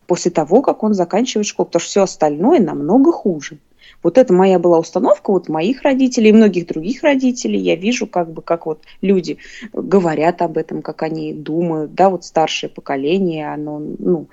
после 0.06 0.30
того, 0.30 0.62
как 0.62 0.82
он 0.82 0.94
заканчивает 0.94 1.46
школу, 1.46 1.66
потому 1.66 1.80
что 1.80 1.90
все 1.90 2.02
остальное 2.02 2.60
намного 2.60 3.12
хуже. 3.12 3.58
Вот 4.02 4.16
это 4.16 4.32
моя 4.32 4.58
была 4.58 4.78
установка 4.78 5.32
вот 5.32 5.48
моих 5.48 5.82
родителей 5.82 6.30
и 6.30 6.32
многих 6.32 6.66
других 6.66 7.02
родителей. 7.02 7.58
Я 7.58 7.74
вижу, 7.74 8.06
как 8.06 8.32
бы, 8.32 8.42
как 8.42 8.66
вот 8.66 8.82
люди 9.00 9.38
говорят 9.72 10.40
об 10.42 10.56
этом, 10.56 10.82
как 10.82 11.02
они 11.02 11.32
думают, 11.32 11.94
да, 11.94 12.08
вот 12.10 12.24
старшее 12.24 12.70
поколение, 12.70 13.52
оно, 13.52 13.80
ну, 13.98 14.28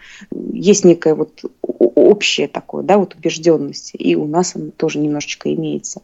есть 0.53 0.86
некое 0.86 1.15
вот 1.15 1.41
общее 1.62 2.48
такое, 2.48 2.84
да, 2.84 2.98
вот 2.98 3.15
убежденность, 3.15 3.91
и 3.98 4.15
у 4.15 4.25
нас 4.25 4.55
она 4.55 4.72
тоже 4.77 5.00
немножечко 5.00 5.53
имеется. 5.53 6.01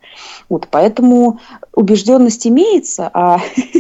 Вот, 0.50 0.68
поэтому 0.72 1.40
убежденность 1.74 2.48
имеется, 2.48 3.10
а 3.14 3.40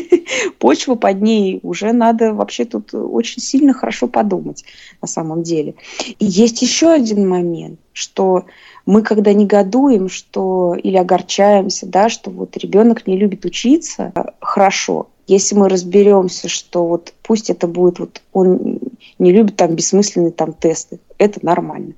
почва 0.60 0.96
под 0.96 1.22
ней 1.22 1.60
уже 1.64 1.92
надо 1.94 2.34
вообще 2.34 2.66
тут 2.66 2.94
очень 2.94 3.42
сильно 3.42 3.74
хорошо 3.74 4.08
подумать 4.08 4.64
на 5.02 5.08
самом 5.08 5.44
деле. 5.44 5.76
И 6.20 6.26
есть 6.26 6.62
еще 6.62 6.92
один 6.92 7.28
момент, 7.28 7.80
что 7.94 8.46
мы 8.86 9.02
когда 9.02 9.34
негодуем, 9.34 10.10
что 10.10 10.76
или 10.76 10.98
огорчаемся, 10.98 11.86
да, 11.86 12.10
что 12.10 12.32
вот 12.32 12.58
ребенок 12.58 13.08
не 13.08 13.18
любит 13.18 13.46
учиться, 13.46 14.12
хорошо. 14.40 15.08
Если 15.28 15.56
мы 15.56 15.70
разберемся, 15.70 16.50
что 16.50 16.86
вот 16.86 17.14
пусть 17.24 17.50
это 17.50 17.68
будет 17.68 18.00
вот 18.00 18.22
он 18.34 18.80
не 19.18 19.32
любит 19.32 19.56
там 19.56 19.76
бессмысленные 19.76 20.32
там 20.32 20.52
тесты, 20.52 21.00
это 21.18 21.46
нормально. 21.46 21.94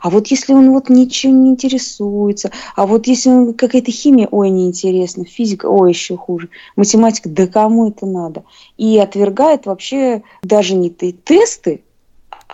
А 0.00 0.10
вот 0.10 0.26
если 0.26 0.52
он 0.52 0.70
вот 0.72 0.88
ничем 0.88 1.44
не 1.44 1.50
интересуется, 1.50 2.50
а 2.74 2.86
вот 2.86 3.06
если 3.06 3.30
он 3.30 3.54
какая-то 3.54 3.92
химия, 3.92 4.28
ой, 4.30 4.50
неинтересно, 4.50 5.24
физика, 5.24 5.66
ой, 5.66 5.92
еще 5.92 6.16
хуже, 6.16 6.48
математика, 6.76 7.28
да 7.28 7.46
кому 7.46 7.88
это 7.88 8.04
надо? 8.06 8.42
И 8.76 8.98
отвергает 8.98 9.66
вообще 9.66 10.22
даже 10.42 10.74
не 10.74 10.90
ты 10.90 11.12
тесты, 11.12 11.84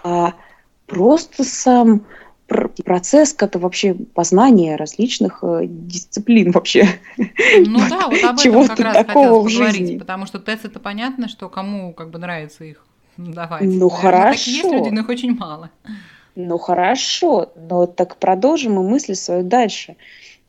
а 0.05 0.35
просто 0.87 1.43
сам 1.43 2.03
процесс 2.85 3.33
как-то 3.33 3.59
вообще 3.59 3.95
познания 3.95 4.77
различных 4.77 5.41
э, 5.43 5.63
дисциплин 5.65 6.51
вообще. 6.51 6.87
Ну 7.17 7.79
да, 7.89 8.09
вот 8.09 8.25
об 8.25 8.39
этом 8.39 8.67
как 8.69 8.81
раз 8.81 8.97
хотелось 8.97 9.53
поговорить, 9.53 9.77
жизни. 9.77 9.99
потому 9.99 10.27
что 10.27 10.39
тест 10.39 10.65
это 10.65 10.81
понятно, 10.81 11.29
что 11.29 11.49
кому 11.49 11.93
как 11.93 12.11
бы 12.11 12.19
нравится 12.19 12.65
их 12.65 12.85
давать. 13.17 13.63
Ну 13.63 13.89
хорошо. 13.89 14.39
Такие 14.39 14.57
есть 14.59 14.73
люди, 14.73 14.89
но 14.89 15.01
их 15.01 15.09
очень 15.09 15.37
мало. 15.37 15.71
Ну 16.35 16.59
хорошо, 16.59 17.53
но 17.57 17.87
так 17.87 18.17
продолжим 18.17 18.81
и 18.81 18.83
мысли 18.83 19.15
свою 19.15 19.45
дальше. 19.45 19.97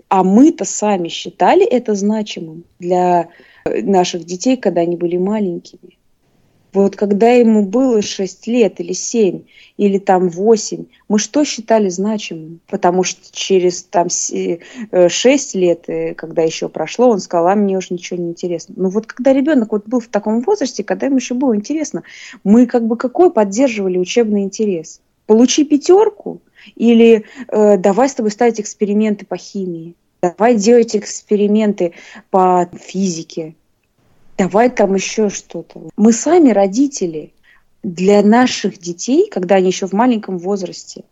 А 0.09 0.23
мы-то 0.23 0.65
сами 0.65 1.07
считали 1.07 1.65
это 1.65 1.95
значимым 1.95 2.65
для 2.79 3.29
э, 3.65 3.81
наших 3.81 4.25
детей, 4.25 4.57
когда 4.57 4.81
они 4.81 4.95
были 4.95 5.17
маленькими. 5.17 5.97
Вот 6.73 6.95
когда 6.95 7.29
ему 7.29 7.65
было 7.65 8.01
6 8.01 8.47
лет 8.47 8.79
или 8.79 8.93
7, 8.93 9.41
или 9.77 9.97
там 9.97 10.29
8, 10.29 10.85
мы 11.09 11.19
что 11.19 11.43
считали 11.43 11.89
значимым? 11.89 12.61
Потому 12.69 13.03
что 13.03 13.19
через 13.31 13.83
там 13.83 14.07
6 14.09 14.31
э, 14.31 15.59
лет, 15.59 15.83
э, 15.87 16.13
когда 16.13 16.43
еще 16.43 16.69
прошло, 16.69 17.09
он 17.09 17.19
сказал, 17.19 17.47
а 17.47 17.55
мне 17.55 17.77
уже 17.77 17.87
ничего 17.91 18.19
не 18.19 18.29
интересно. 18.29 18.75
Но 18.77 18.89
вот 18.89 19.05
когда 19.05 19.33
ребенок 19.33 19.73
вот 19.73 19.85
был 19.85 19.99
в 19.99 20.07
таком 20.07 20.41
возрасте, 20.41 20.83
когда 20.83 21.07
ему 21.07 21.17
еще 21.17 21.33
было 21.33 21.55
интересно, 21.55 22.03
мы 22.43 22.65
как 22.65 22.87
бы 22.87 22.95
какой 22.95 23.31
поддерживали 23.31 23.97
учебный 23.97 24.43
интерес? 24.43 25.01
Получи 25.25 25.65
пятерку 25.65 26.41
или 26.75 27.25
э, 27.47 27.77
давай 27.77 28.07
с 28.07 28.13
тобой 28.13 28.31
ставить 28.31 28.61
эксперименты 28.61 29.25
по 29.25 29.35
химии, 29.35 29.95
давай 30.21 30.55
делать 30.55 30.95
эксперименты 30.95 31.93
по 32.29 32.69
физике, 32.79 33.55
давай 34.41 34.71
там 34.71 34.95
еще 34.95 35.29
что-то. 35.29 35.89
Мы 35.97 36.13
сами 36.13 36.49
родители 36.49 37.31
для 37.83 38.23
наших 38.23 38.79
детей, 38.79 39.29
когда 39.29 39.55
они 39.55 39.67
еще 39.67 39.85
в 39.85 39.93
маленьком 39.93 40.39
возрасте, 40.39 41.03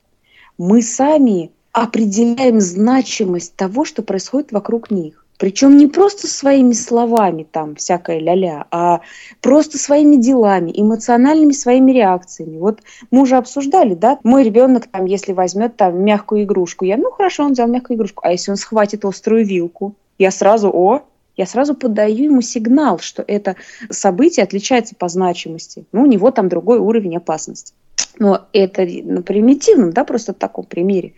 мы 0.58 0.82
сами 0.82 1.52
определяем 1.72 2.60
значимость 2.60 3.56
того, 3.56 3.86
что 3.86 4.02
происходит 4.02 4.52
вокруг 4.52 4.90
них. 4.90 5.28
Причем 5.38 5.78
не 5.78 5.86
просто 5.86 6.28
своими 6.28 6.74
словами, 6.74 7.46
там, 7.50 7.76
всякая 7.76 8.20
ля-ля, 8.20 8.66
а 8.72 9.02
просто 9.42 9.78
своими 9.78 10.16
делами, 10.16 10.72
эмоциональными 10.76 11.52
своими 11.52 11.92
реакциями. 11.92 12.58
Вот 12.58 12.80
мы 13.12 13.22
уже 13.22 13.38
обсуждали, 13.38 13.94
да, 13.94 14.20
мой 14.24 14.44
ребенок, 14.44 14.88
там, 14.88 15.06
если 15.06 15.34
возьмет 15.34 15.78
там 15.78 16.04
мягкую 16.04 16.44
игрушку, 16.44 16.84
я, 16.84 16.98
ну 16.98 17.12
хорошо, 17.12 17.46
он 17.46 17.54
взял 17.54 17.68
мягкую 17.68 17.98
игрушку, 17.98 18.24
а 18.26 18.32
если 18.32 18.50
он 18.50 18.58
схватит 18.58 19.06
острую 19.06 19.46
вилку, 19.46 19.94
я 20.18 20.32
сразу, 20.32 20.70
о, 20.74 21.04
я 21.40 21.46
сразу 21.46 21.74
подаю 21.74 22.26
ему 22.26 22.42
сигнал, 22.42 23.00
что 23.00 23.24
это 23.26 23.56
событие 23.90 24.44
отличается 24.44 24.94
по 24.94 25.08
значимости. 25.08 25.86
Ну, 25.94 26.02
у 26.02 26.06
него 26.06 26.32
там 26.32 26.50
другой 26.50 26.80
уровень 26.80 27.16
опасности. 27.16 27.74
Но 28.18 28.48
это 28.52 28.86
на 28.86 29.22
примитивном, 29.22 29.94
да, 29.94 30.04
просто 30.04 30.34
таком 30.34 30.66
примере. 30.66 31.14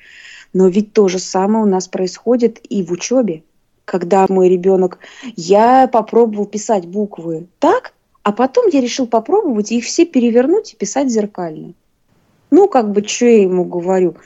Но 0.54 0.68
ведь 0.68 0.94
то 0.94 1.08
же 1.08 1.18
самое 1.18 1.66
у 1.66 1.68
нас 1.68 1.88
происходит 1.88 2.60
и 2.70 2.84
в 2.84 2.92
учебе. 2.92 3.42
Когда 3.84 4.28
мой 4.30 4.48
ребенок, 4.48 5.00
я 5.36 5.88
попробовал 5.88 6.46
писать 6.46 6.86
буквы 6.86 7.48
так, 7.58 7.96
а 8.22 8.32
потом 8.32 8.68
я 8.72 8.80
решил 8.80 9.08
попробовать 9.08 9.72
их 9.72 9.86
все 9.86 10.06
перевернуть 10.06 10.74
и 10.74 10.78
писать 10.78 11.10
зеркально. 11.10 11.74
Ну, 12.52 12.68
как 12.68 12.92
бы, 12.92 13.04
что 13.04 13.26
я 13.26 13.42
ему 13.42 13.66
говорю? 13.66 14.18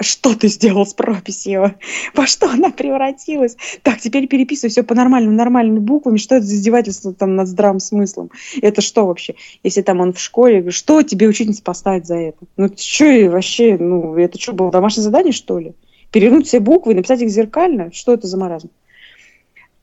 Что 0.00 0.34
ты 0.34 0.48
сделал 0.48 0.86
с 0.86 0.94
прописью? 0.94 1.74
Во 2.14 2.26
что 2.26 2.48
она 2.48 2.70
превратилась? 2.70 3.56
Так, 3.82 4.00
теперь 4.00 4.26
переписывай 4.26 4.70
все 4.70 4.82
по 4.82 4.94
нормальным, 4.94 5.36
нормальными 5.36 5.78
буквами. 5.78 6.16
Что 6.16 6.36
это 6.36 6.46
за 6.46 6.54
издевательство 6.54 7.12
там 7.12 7.36
над 7.36 7.48
здравым 7.48 7.80
смыслом? 7.80 8.30
Это 8.62 8.80
что 8.80 9.06
вообще? 9.06 9.34
Если 9.62 9.82
там 9.82 10.00
он 10.00 10.12
в 10.12 10.20
школе, 10.20 10.70
что 10.70 11.02
тебе 11.02 11.28
учительница 11.28 11.62
поставит 11.62 12.06
за 12.06 12.16
это? 12.16 12.38
Ну, 12.56 12.70
что 12.76 13.04
и 13.04 13.28
вообще, 13.28 13.76
ну, 13.78 14.16
это 14.16 14.40
что, 14.40 14.52
было 14.52 14.70
домашнее 14.70 15.04
задание, 15.04 15.32
что 15.32 15.58
ли? 15.58 15.74
Перевернуть 16.10 16.46
все 16.46 16.60
буквы 16.60 16.94
написать 16.94 17.20
их 17.20 17.30
зеркально? 17.30 17.92
Что 17.92 18.14
это 18.14 18.26
за 18.26 18.38
маразм? 18.38 18.70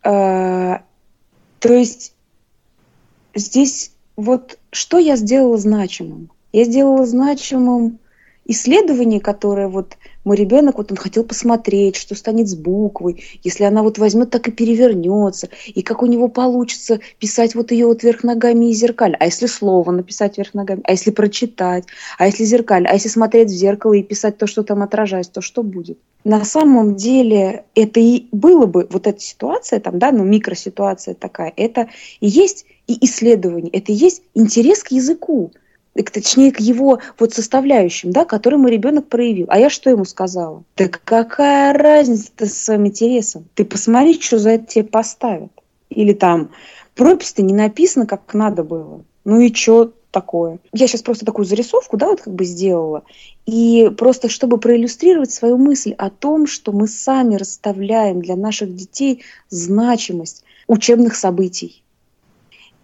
А, 0.03 0.81
то 1.59 1.73
есть 1.73 2.13
здесь 3.35 3.91
вот 4.15 4.57
что 4.71 4.97
я 4.97 5.15
сделала 5.15 5.57
значимым? 5.57 6.31
Я 6.51 6.63
сделала 6.63 7.05
значимым 7.05 7.99
исследование, 8.47 9.19
которое 9.19 9.67
вот 9.67 9.97
мой 10.23 10.35
ребенок, 10.35 10.77
вот 10.77 10.91
он 10.91 10.97
хотел 10.97 11.23
посмотреть, 11.23 11.95
что 11.95 12.15
станет 12.15 12.49
с 12.49 12.55
буквой, 12.55 13.23
если 13.43 13.63
она 13.63 13.83
вот 13.83 13.97
возьмет, 13.97 14.29
так 14.29 14.47
и 14.47 14.51
перевернется, 14.51 15.49
и 15.67 15.81
как 15.81 16.03
у 16.03 16.05
него 16.05 16.27
получится 16.27 16.99
писать 17.19 17.55
вот 17.55 17.71
ее 17.71 17.87
вот 17.87 18.03
вверх 18.03 18.23
ногами 18.23 18.69
и 18.69 18.73
зеркаль, 18.73 19.15
а 19.19 19.25
если 19.25 19.45
слово 19.45 19.91
написать 19.91 20.37
вверх 20.37 20.53
ногами, 20.53 20.81
а 20.83 20.91
если 20.91 21.11
прочитать, 21.11 21.85
а 22.17 22.25
если 22.25 22.43
зеркаль, 22.43 22.87
а 22.87 22.93
если 22.93 23.09
смотреть 23.09 23.49
в 23.49 23.53
зеркало 23.53 23.93
и 23.93 24.03
писать 24.03 24.37
то, 24.37 24.47
что 24.47 24.63
там 24.63 24.81
отражается, 24.81 25.33
то 25.33 25.41
что 25.41 25.63
будет? 25.63 25.99
На 26.23 26.43
самом 26.43 26.95
деле 26.95 27.63
это 27.73 27.99
и 28.01 28.27
было 28.33 28.65
бы, 28.65 28.87
вот 28.89 29.07
эта 29.07 29.19
ситуация 29.21 29.79
там, 29.79 29.97
да, 29.97 30.11
ну 30.11 30.25
микроситуация 30.25 31.13
такая, 31.13 31.53
это 31.55 31.87
и 32.19 32.27
есть 32.27 32.65
и 32.87 33.05
исследование, 33.05 33.71
это 33.71 33.91
и 33.91 33.95
есть 33.95 34.23
интерес 34.33 34.83
к 34.83 34.91
языку 34.91 35.51
точнее, 36.03 36.51
к 36.51 36.59
его 36.59 36.99
вот 37.19 37.33
составляющим, 37.33 38.11
да, 38.11 38.25
который 38.25 38.59
мой 38.59 38.71
ребенок 38.71 39.07
проявил. 39.07 39.47
А 39.49 39.59
я 39.59 39.69
что 39.69 39.89
ему 39.89 40.05
сказала? 40.05 40.63
Да 40.75 40.87
какая 40.87 41.73
разница 41.73 42.31
с 42.45 42.53
своим 42.53 42.87
интересом? 42.87 43.45
Ты 43.55 43.65
посмотри, 43.65 44.19
что 44.19 44.39
за 44.39 44.51
это 44.51 44.65
тебе 44.65 44.85
поставят. 44.85 45.51
Или 45.89 46.13
там, 46.13 46.51
пропись-то 46.95 47.41
не 47.41 47.53
написано, 47.53 48.05
как 48.05 48.33
надо 48.33 48.63
было. 48.63 49.03
Ну 49.25 49.39
и 49.39 49.53
что 49.53 49.93
такое? 50.11 50.59
Я 50.73 50.87
сейчас 50.87 51.01
просто 51.01 51.25
такую 51.25 51.45
зарисовку, 51.45 51.97
да, 51.97 52.07
вот 52.07 52.21
как 52.21 52.33
бы 52.33 52.45
сделала. 52.45 53.03
И 53.45 53.91
просто 53.97 54.29
чтобы 54.29 54.57
проиллюстрировать 54.57 55.31
свою 55.31 55.57
мысль 55.57 55.93
о 55.97 56.09
том, 56.09 56.47
что 56.47 56.71
мы 56.71 56.87
сами 56.87 57.35
расставляем 57.35 58.21
для 58.21 58.35
наших 58.35 58.75
детей 58.75 59.23
значимость 59.49 60.43
учебных 60.67 61.15
событий. 61.15 61.83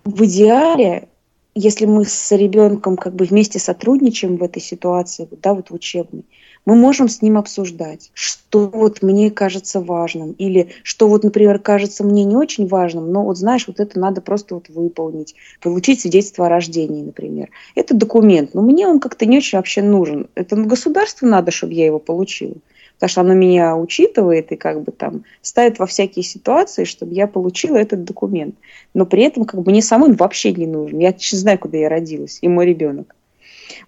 В 0.03 0.25
идеале 0.25 1.07
если 1.55 1.85
мы 1.85 2.05
с 2.05 2.31
ребенком 2.31 2.97
как 2.97 3.13
бы 3.13 3.25
вместе 3.25 3.59
сотрудничаем 3.59 4.37
в 4.37 4.43
этой 4.43 4.61
ситуации, 4.61 5.27
да, 5.41 5.53
вот 5.53 5.69
в 5.69 5.73
учебной, 5.73 6.25
мы 6.65 6.75
можем 6.75 7.09
с 7.09 7.21
ним 7.21 7.37
обсуждать, 7.37 8.09
что 8.13 8.67
вот 8.67 9.01
мне 9.01 9.29
кажется 9.29 9.81
важным, 9.81 10.31
или 10.31 10.69
что 10.83 11.07
вот, 11.07 11.23
например, 11.23 11.59
кажется 11.59 12.03
мне 12.03 12.23
не 12.23 12.35
очень 12.35 12.67
важным, 12.67 13.11
но 13.11 13.23
вот 13.23 13.37
знаешь, 13.37 13.67
вот 13.67 13.79
это 13.79 13.99
надо 13.99 14.21
просто 14.21 14.55
вот 14.55 14.69
выполнить, 14.69 15.35
получить 15.61 16.01
свидетельство 16.01 16.45
о 16.45 16.49
рождении, 16.49 17.03
например. 17.03 17.49
Это 17.75 17.93
документ, 17.93 18.53
но 18.53 18.61
мне 18.61 18.87
он 18.87 18.99
как-то 18.99 19.25
не 19.25 19.37
очень 19.37 19.57
вообще 19.57 19.81
нужен. 19.81 20.27
Это 20.35 20.55
государству 20.55 21.27
надо, 21.27 21.51
чтобы 21.51 21.73
я 21.73 21.85
его 21.85 21.99
получила 21.99 22.55
потому 22.95 23.09
что 23.09 23.21
оно 23.21 23.33
меня 23.33 23.75
учитывает 23.75 24.51
и 24.51 24.55
как 24.55 24.81
бы 24.81 24.91
там 24.91 25.23
ставит 25.41 25.79
во 25.79 25.85
всякие 25.85 26.23
ситуации, 26.23 26.83
чтобы 26.83 27.13
я 27.13 27.27
получила 27.27 27.77
этот 27.77 28.03
документ. 28.03 28.55
Но 28.93 29.05
при 29.05 29.23
этом 29.23 29.45
как 29.45 29.61
бы 29.61 29.71
мне 29.71 29.81
самой 29.81 30.13
вообще 30.13 30.53
не 30.53 30.67
нужен. 30.67 30.99
Я 30.99 31.11
не 31.11 31.37
знаю, 31.37 31.59
куда 31.59 31.77
я 31.77 31.89
родилась, 31.89 32.39
и 32.41 32.47
мой 32.47 32.65
ребенок. 32.65 33.15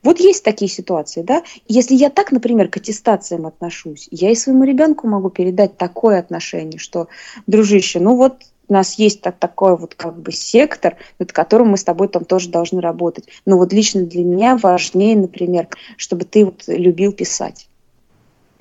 Вот 0.03 0.19
есть 0.19 0.43
такие 0.43 0.69
ситуации, 0.69 1.21
да. 1.21 1.43
Если 1.67 1.95
я 1.95 2.09
так, 2.09 2.31
например, 2.31 2.69
к 2.69 2.77
аттестациям 2.77 3.45
отношусь, 3.45 4.07
я 4.11 4.31
и 4.31 4.35
своему 4.35 4.63
ребенку 4.63 5.07
могу 5.07 5.29
передать 5.29 5.77
такое 5.77 6.19
отношение, 6.19 6.79
что, 6.79 7.07
дружище, 7.47 7.99
ну 7.99 8.15
вот 8.15 8.43
у 8.67 8.73
нас 8.73 8.97
есть 8.97 9.21
так, 9.21 9.37
такой 9.37 9.77
вот 9.77 9.95
как 9.95 10.19
бы 10.19 10.31
сектор, 10.31 10.97
над 11.19 11.31
которым 11.31 11.69
мы 11.69 11.77
с 11.77 11.83
тобой 11.83 12.07
там 12.07 12.25
тоже 12.25 12.49
должны 12.49 12.81
работать. 12.81 13.27
Но 13.45 13.57
вот 13.57 13.73
лично 13.73 14.01
для 14.01 14.23
меня 14.23 14.57
важнее, 14.57 15.15
например, 15.15 15.67
чтобы 15.97 16.25
ты 16.25 16.45
вот 16.45 16.63
любил 16.67 17.11
писать. 17.11 17.67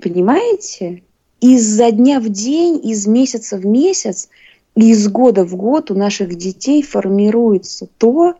Понимаете? 0.05 1.03
Изо 1.41 1.91
дня 1.91 2.21
в 2.21 2.29
день, 2.29 2.79
из 2.85 3.07
месяца 3.07 3.57
в 3.57 3.65
месяц, 3.65 4.29
из 4.77 5.09
года 5.09 5.47
в 5.47 5.57
год 5.57 5.91
у 5.91 5.95
наших 5.95 6.35
детей 6.35 6.83
формируется 6.83 7.89
то, 7.97 8.35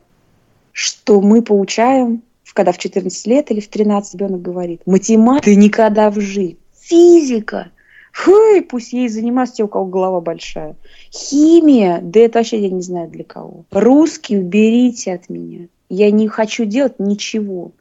что 0.71 1.21
мы 1.21 1.41
получаем, 1.41 2.21
когда 2.53 2.71
в 2.71 2.77
14 2.77 3.25
лет 3.25 3.49
или 3.49 3.61
в 3.61 3.67
13 3.67 4.13
ребенок 4.13 4.43
говорит. 4.43 4.81
Математика 4.85 5.55
никогда 5.55 6.11
в 6.11 6.19
жизни. 6.19 6.57
Физика. 6.79 7.71
Фу, 8.13 8.61
пусть 8.69 8.93
ей 8.93 9.09
заниматься 9.09 9.55
те, 9.55 9.63
у 9.63 9.67
кого 9.67 9.85
голова 9.85 10.21
большая. 10.21 10.75
Химия, 11.11 11.99
да 12.03 12.19
это 12.19 12.39
вообще 12.39 12.59
я 12.59 12.69
не 12.69 12.83
знаю 12.83 13.09
для 13.09 13.23
кого. 13.23 13.65
Русский 13.71 14.37
уберите 14.37 15.13
от 15.15 15.29
меня. 15.29 15.67
Я 15.89 16.11
не 16.11 16.27
хочу 16.27 16.65
делать 16.65 16.99
ничего. 16.99 17.71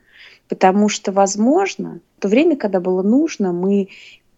Потому 0.48 0.88
что, 0.88 1.12
возможно, 1.12 2.00
то 2.24 2.28
время, 2.28 2.56
когда 2.56 2.80
было 2.80 3.02
нужно, 3.02 3.52
мы 3.52 3.88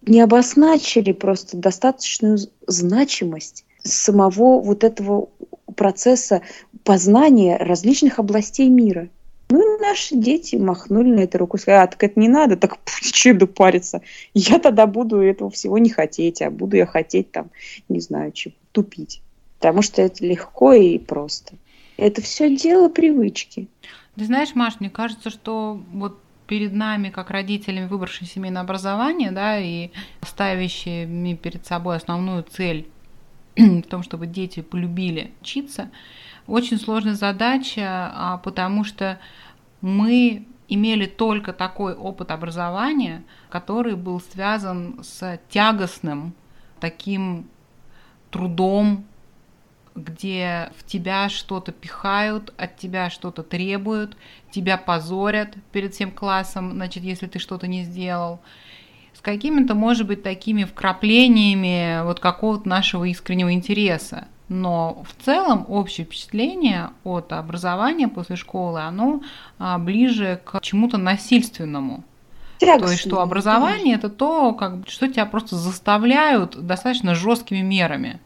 не 0.02 0.20
обозначили 0.20 1.12
просто 1.12 1.56
достаточную 1.56 2.36
значимость 2.66 3.64
самого 3.84 4.60
вот 4.60 4.82
этого 4.82 5.28
процесса 5.76 6.42
познания 6.82 7.56
различных 7.58 8.18
областей 8.18 8.68
мира. 8.68 9.08
Ну 9.50 9.76
и 9.76 9.80
наши 9.80 10.16
дети 10.16 10.56
махнули 10.56 11.14
на 11.14 11.20
это 11.20 11.38
рукой, 11.38 11.60
сказали, 11.60 11.84
а 11.84 11.86
так 11.86 12.02
это 12.02 12.18
не 12.18 12.26
надо, 12.26 12.56
так 12.56 12.76
че 13.02 13.34
буду 13.34 13.46
париться. 13.46 14.02
Я 14.34 14.58
тогда 14.58 14.88
буду 14.88 15.20
этого 15.20 15.48
всего 15.48 15.78
не 15.78 15.90
хотеть, 15.90 16.42
а 16.42 16.50
буду 16.50 16.76
я 16.76 16.86
хотеть 16.86 17.30
там, 17.30 17.50
не 17.88 18.00
знаю, 18.00 18.32
чего, 18.32 18.54
тупить. 18.72 19.22
Потому 19.60 19.82
что 19.82 20.02
это 20.02 20.26
легко 20.26 20.72
и 20.72 20.98
просто. 20.98 21.54
Это 21.98 22.20
все 22.20 22.52
дело 22.56 22.88
привычки. 22.88 23.68
Ты 24.16 24.24
знаешь, 24.24 24.56
Маш, 24.56 24.80
мне 24.80 24.90
кажется, 24.90 25.30
что 25.30 25.80
вот 25.92 26.18
перед 26.46 26.72
нами, 26.72 27.10
как 27.10 27.30
родителями, 27.30 27.86
выбравшими 27.86 28.28
семейное 28.28 28.62
образование, 28.62 29.30
да, 29.30 29.58
и 29.58 29.90
ставящими 30.22 31.34
перед 31.34 31.66
собой 31.66 31.96
основную 31.96 32.44
цель 32.44 32.88
в 33.56 33.82
том, 33.82 34.02
чтобы 34.02 34.26
дети 34.26 34.60
полюбили 34.60 35.32
учиться, 35.40 35.90
очень 36.46 36.78
сложная 36.78 37.14
задача, 37.14 38.12
а, 38.14 38.38
потому 38.38 38.84
что 38.84 39.18
мы 39.80 40.46
имели 40.68 41.06
только 41.06 41.52
такой 41.52 41.94
опыт 41.94 42.30
образования, 42.30 43.24
который 43.50 43.96
был 43.96 44.20
связан 44.20 45.00
с 45.02 45.40
тягостным 45.48 46.34
таким 46.80 47.46
трудом, 48.30 49.04
где 49.96 50.70
в 50.78 50.84
тебя 50.84 51.28
что-то 51.28 51.72
пихают, 51.72 52.52
от 52.56 52.76
тебя 52.76 53.10
что-то 53.10 53.42
требуют, 53.42 54.16
тебя 54.50 54.76
позорят 54.76 55.54
перед 55.72 55.94
всем 55.94 56.10
классом, 56.10 56.72
значит, 56.72 57.02
если 57.02 57.26
ты 57.26 57.38
что-то 57.38 57.66
не 57.66 57.84
сделал, 57.84 58.40
с 59.14 59.20
какими-то, 59.20 59.74
может 59.74 60.06
быть, 60.06 60.22
такими 60.22 60.64
вкраплениями 60.64 62.04
вот 62.04 62.20
какого-то 62.20 62.68
нашего 62.68 63.04
искреннего 63.04 63.52
интереса. 63.52 64.28
Но 64.48 65.02
в 65.04 65.24
целом 65.24 65.64
общее 65.68 66.06
впечатление 66.06 66.90
от 67.02 67.32
образования 67.32 68.06
после 68.06 68.36
школы, 68.36 68.80
оно 68.80 69.22
а, 69.58 69.78
ближе 69.78 70.40
к 70.44 70.60
чему-то 70.60 70.98
насильственному. 70.98 72.04
Тягостно. 72.58 72.86
То 72.86 72.92
есть, 72.92 73.02
что 73.02 73.20
образование 73.20 73.96
это 73.96 74.08
то, 74.08 74.52
как, 74.52 74.88
что 74.88 75.08
тебя 75.08 75.26
просто 75.26 75.56
заставляют 75.56 76.56
достаточно 76.64 77.14
жесткими 77.14 77.60
мерами 77.60 78.20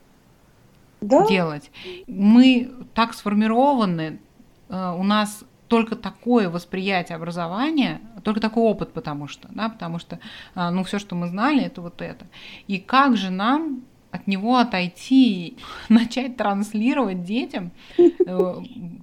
да? 1.01 1.27
делать. 1.27 1.71
Мы 2.07 2.71
так 2.95 3.15
сформированы, 3.15 4.21
э, 4.69 4.95
у 4.97 5.03
нас 5.03 5.45
только 5.69 5.95
такое 5.95 6.51
восприятие 6.51 7.17
образования, 7.17 8.01
только 8.25 8.41
такой 8.41 8.65
опыт, 8.65 8.93
потому 8.93 9.29
что, 9.29 9.49
да, 9.53 9.69
потому 9.69 9.99
что, 9.99 10.19
э, 10.55 10.71
ну, 10.71 10.83
все, 10.85 10.99
что 10.99 11.15
мы 11.15 11.29
знали, 11.29 11.63
это 11.63 11.81
вот 11.81 12.03
это. 12.03 12.27
И 12.67 12.79
как 12.79 13.17
же 13.17 13.31
нам 13.31 13.83
от 14.11 14.27
него 14.27 14.57
отойти, 14.57 15.57
начать 15.89 16.37
транслировать 16.37 17.23
детям 17.25 17.71
э, 17.99 18.55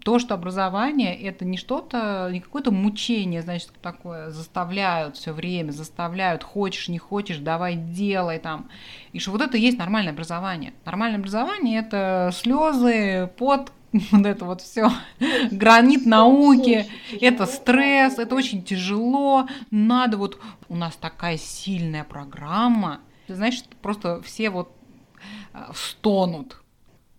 то, 0.03 0.19
что 0.19 0.33
образование 0.33 1.15
это 1.15 1.45
не 1.45 1.57
что-то, 1.57 2.29
не 2.31 2.39
какое-то 2.39 2.71
мучение, 2.71 3.41
значит, 3.41 3.71
такое, 3.81 4.29
заставляют 4.29 5.17
все 5.17 5.33
время, 5.33 5.71
заставляют, 5.71 6.43
хочешь, 6.43 6.89
не 6.89 6.97
хочешь, 6.97 7.37
давай 7.37 7.75
делай 7.75 8.39
там. 8.39 8.69
И 9.13 9.19
что 9.19 9.31
вот 9.31 9.41
это 9.41 9.57
и 9.57 9.61
есть 9.61 9.77
нормальное 9.77 10.13
образование. 10.13 10.73
Нормальное 10.85 11.19
образование 11.19 11.79
это 11.79 12.31
слезы, 12.33 13.29
пот, 13.37 13.71
вот 14.11 14.25
это 14.25 14.45
вот 14.45 14.61
все, 14.61 14.91
гранит 15.51 16.05
науки, 16.05 16.85
это 17.19 17.45
стресс, 17.45 18.19
это 18.19 18.35
очень 18.35 18.63
тяжело, 18.63 19.47
надо 19.71 20.17
вот, 20.17 20.39
у 20.67 20.75
нас 20.75 20.95
такая 20.95 21.37
сильная 21.37 22.03
программа, 22.03 22.99
знаешь, 23.27 23.63
просто 23.81 24.21
все 24.21 24.49
вот 24.49 24.71
стонут. 25.73 26.57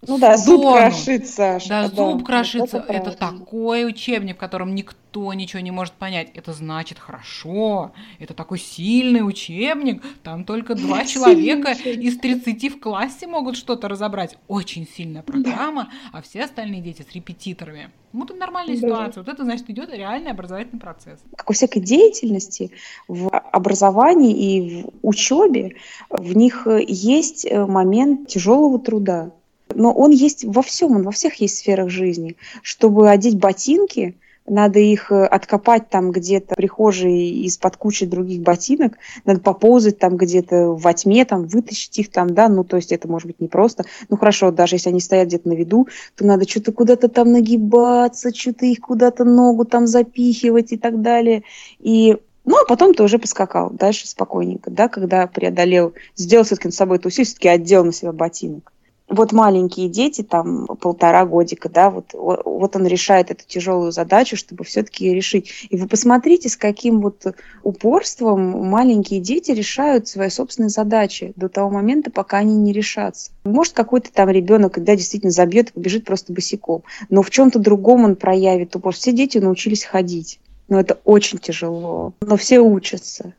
Ну 0.07 0.19
да, 0.19 0.37
зуб 0.37 0.63
крошится. 0.63 1.59
Да, 1.69 1.89
зуб 1.89 2.25
крошится. 2.25 2.79
Это, 2.79 2.93
это 2.93 3.11
такой 3.13 3.85
учебник, 3.85 4.37
в 4.37 4.39
котором 4.39 4.75
никто 4.75 5.35
ничего 5.35 5.61
не 5.61 5.73
может 5.73 5.95
понять. 5.95 6.31
Это 6.35 6.53
значит 6.53 6.99
хорошо. 6.99 7.93
Это 8.21 8.33
такой 8.33 8.61
сильный 8.61 9.27
учебник. 9.27 10.03
Там 10.23 10.45
только 10.45 10.77
два 10.77 11.05
человека 11.07 11.73
из 11.73 12.17
30 12.19 12.77
в 12.77 12.81
классе 12.81 13.27
могут 13.27 13.57
что-то 13.57 13.89
разобрать. 13.89 14.39
Очень 14.47 14.87
сильная 14.87 15.23
программа, 15.23 15.89
а 16.13 16.23
все 16.23 16.45
остальные 16.45 16.81
дети 16.81 17.05
с 17.09 17.13
репетиторами. 17.13 17.91
Вот 18.13 18.31
это 18.31 18.39
нормальная 18.39 18.77
да. 18.77 18.81
ситуация. 18.81 19.23
Вот 19.25 19.33
это 19.33 19.45
значит 19.45 19.69
идет 19.69 19.93
реальный 19.93 20.31
образовательный 20.31 20.81
процесс. 20.81 21.19
Как 21.37 21.51
у 21.51 21.53
всякой 21.53 21.81
деятельности 21.81 22.71
в 23.09 23.29
образовании 23.29 24.33
и 24.33 24.83
в 24.85 24.91
учебе 25.03 25.77
в 26.09 26.37
них 26.37 26.69
есть 26.87 27.51
момент 27.51 28.29
тяжелого 28.29 28.79
труда 28.79 29.33
но 29.79 29.93
он 29.93 30.11
есть 30.11 30.45
во 30.45 30.61
всем, 30.61 30.97
он 30.97 31.03
во 31.03 31.13
всех 31.13 31.37
есть 31.37 31.59
сферах 31.59 31.89
жизни. 31.89 32.37
Чтобы 32.63 33.09
одеть 33.09 33.39
ботинки, 33.39 34.17
надо 34.45 34.81
их 34.81 35.13
э, 35.13 35.25
откопать 35.25 35.89
там 35.89 36.11
где-то 36.11 36.57
прихожей 36.57 37.45
из-под 37.45 37.77
кучи 37.77 38.05
других 38.05 38.41
ботинок, 38.41 38.95
надо 39.25 39.41
поползать 39.41 39.99
там 39.99 40.17
где-то 40.17 40.73
во 40.73 40.95
тьме, 40.95 41.25
там 41.25 41.47
вытащить 41.47 41.97
их 41.99 42.11
там, 42.11 42.35
да, 42.35 42.49
ну, 42.49 42.65
то 42.65 42.77
есть 42.77 42.91
это 42.91 43.07
может 43.07 43.29
быть 43.29 43.41
непросто. 43.41 43.85
Ну, 44.09 44.17
хорошо, 44.17 44.51
даже 44.51 44.75
если 44.75 44.89
они 44.89 44.99
стоят 44.99 45.29
где-то 45.29 45.49
на 45.49 45.53
виду, 45.53 45.87
то 46.17 46.27
надо 46.27 46.49
что-то 46.49 46.73
куда-то 46.73 47.09
там 47.09 47.31
нагибаться, 47.31 48.35
что-то 48.35 48.67
их 48.67 48.81
куда-то 48.81 49.25
ногу 49.25 49.65
там 49.65 49.87
запихивать 49.87 50.73
и 50.73 50.77
так 50.77 51.03
далее. 51.03 51.45
И 51.79 52.17
ну, 52.45 52.57
а 52.57 52.67
потом 52.67 52.95
ты 52.95 53.05
уже 53.05 53.19
поскакал 53.21 53.71
дальше 53.71 54.09
спокойненько, 54.09 54.71
да, 54.71 54.89
когда 54.89 55.27
преодолел, 55.29 55.93
сделал 56.17 56.45
все-таки 56.45 56.69
над 56.69 56.75
собой 56.75 56.97
эту 56.97 57.09
усилие, 57.09 57.27
все-таки 57.27 57.49
отдел 57.49 57.85
на 57.85 57.93
себя 57.93 58.11
ботинок 58.11 58.73
вот 59.09 59.33
маленькие 59.33 59.89
дети, 59.89 60.23
там 60.23 60.67
полтора 60.67 61.25
годика, 61.25 61.69
да, 61.69 61.91
вот, 61.91 62.11
вот 62.13 62.77
он 62.77 62.87
решает 62.87 63.31
эту 63.31 63.45
тяжелую 63.47 63.91
задачу, 63.91 64.37
чтобы 64.37 64.65
все-таки 64.65 65.07
ее 65.07 65.15
решить. 65.15 65.67
И 65.71 65.77
вы 65.77 65.89
посмотрите, 65.89 66.49
с 66.49 66.57
каким 66.57 67.01
вот 67.01 67.25
упорством 67.63 68.69
маленькие 68.69 69.21
дети 69.21 69.51
решают 69.53 70.09
свои 70.09 70.29
собственные 70.29 70.71
задачи 70.71 71.33
до 71.37 71.49
того 71.49 71.71
момента, 71.71 72.11
пока 72.11 72.39
они 72.39 72.57
не 72.57 72.73
решатся. 72.73 73.31
Может, 73.45 73.73
какой-то 73.73 74.13
там 74.13 74.29
ребенок, 74.29 74.75
когда 74.75 74.95
действительно 74.95 75.33
забьет 75.33 75.73
побежит 75.73 76.05
просто 76.05 76.33
босиком, 76.33 76.83
но 77.09 77.23
в 77.23 77.31
чем-то 77.31 77.59
другом 77.59 78.05
он 78.05 78.17
проявит 78.17 78.77
упорство. 78.77 78.99
Все 78.99 79.13
дети 79.13 79.39
научились 79.39 79.85
ходить, 79.85 80.41
но 80.69 80.81
это 80.81 80.99
очень 81.05 81.39
тяжело, 81.39 82.13
но 82.21 82.37
все 82.37 82.61
учатся. 82.61 83.33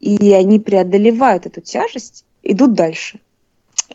И 0.00 0.32
они 0.32 0.60
преодолевают 0.60 1.46
эту 1.46 1.60
тяжесть, 1.60 2.24
идут 2.42 2.74
дальше 2.74 3.20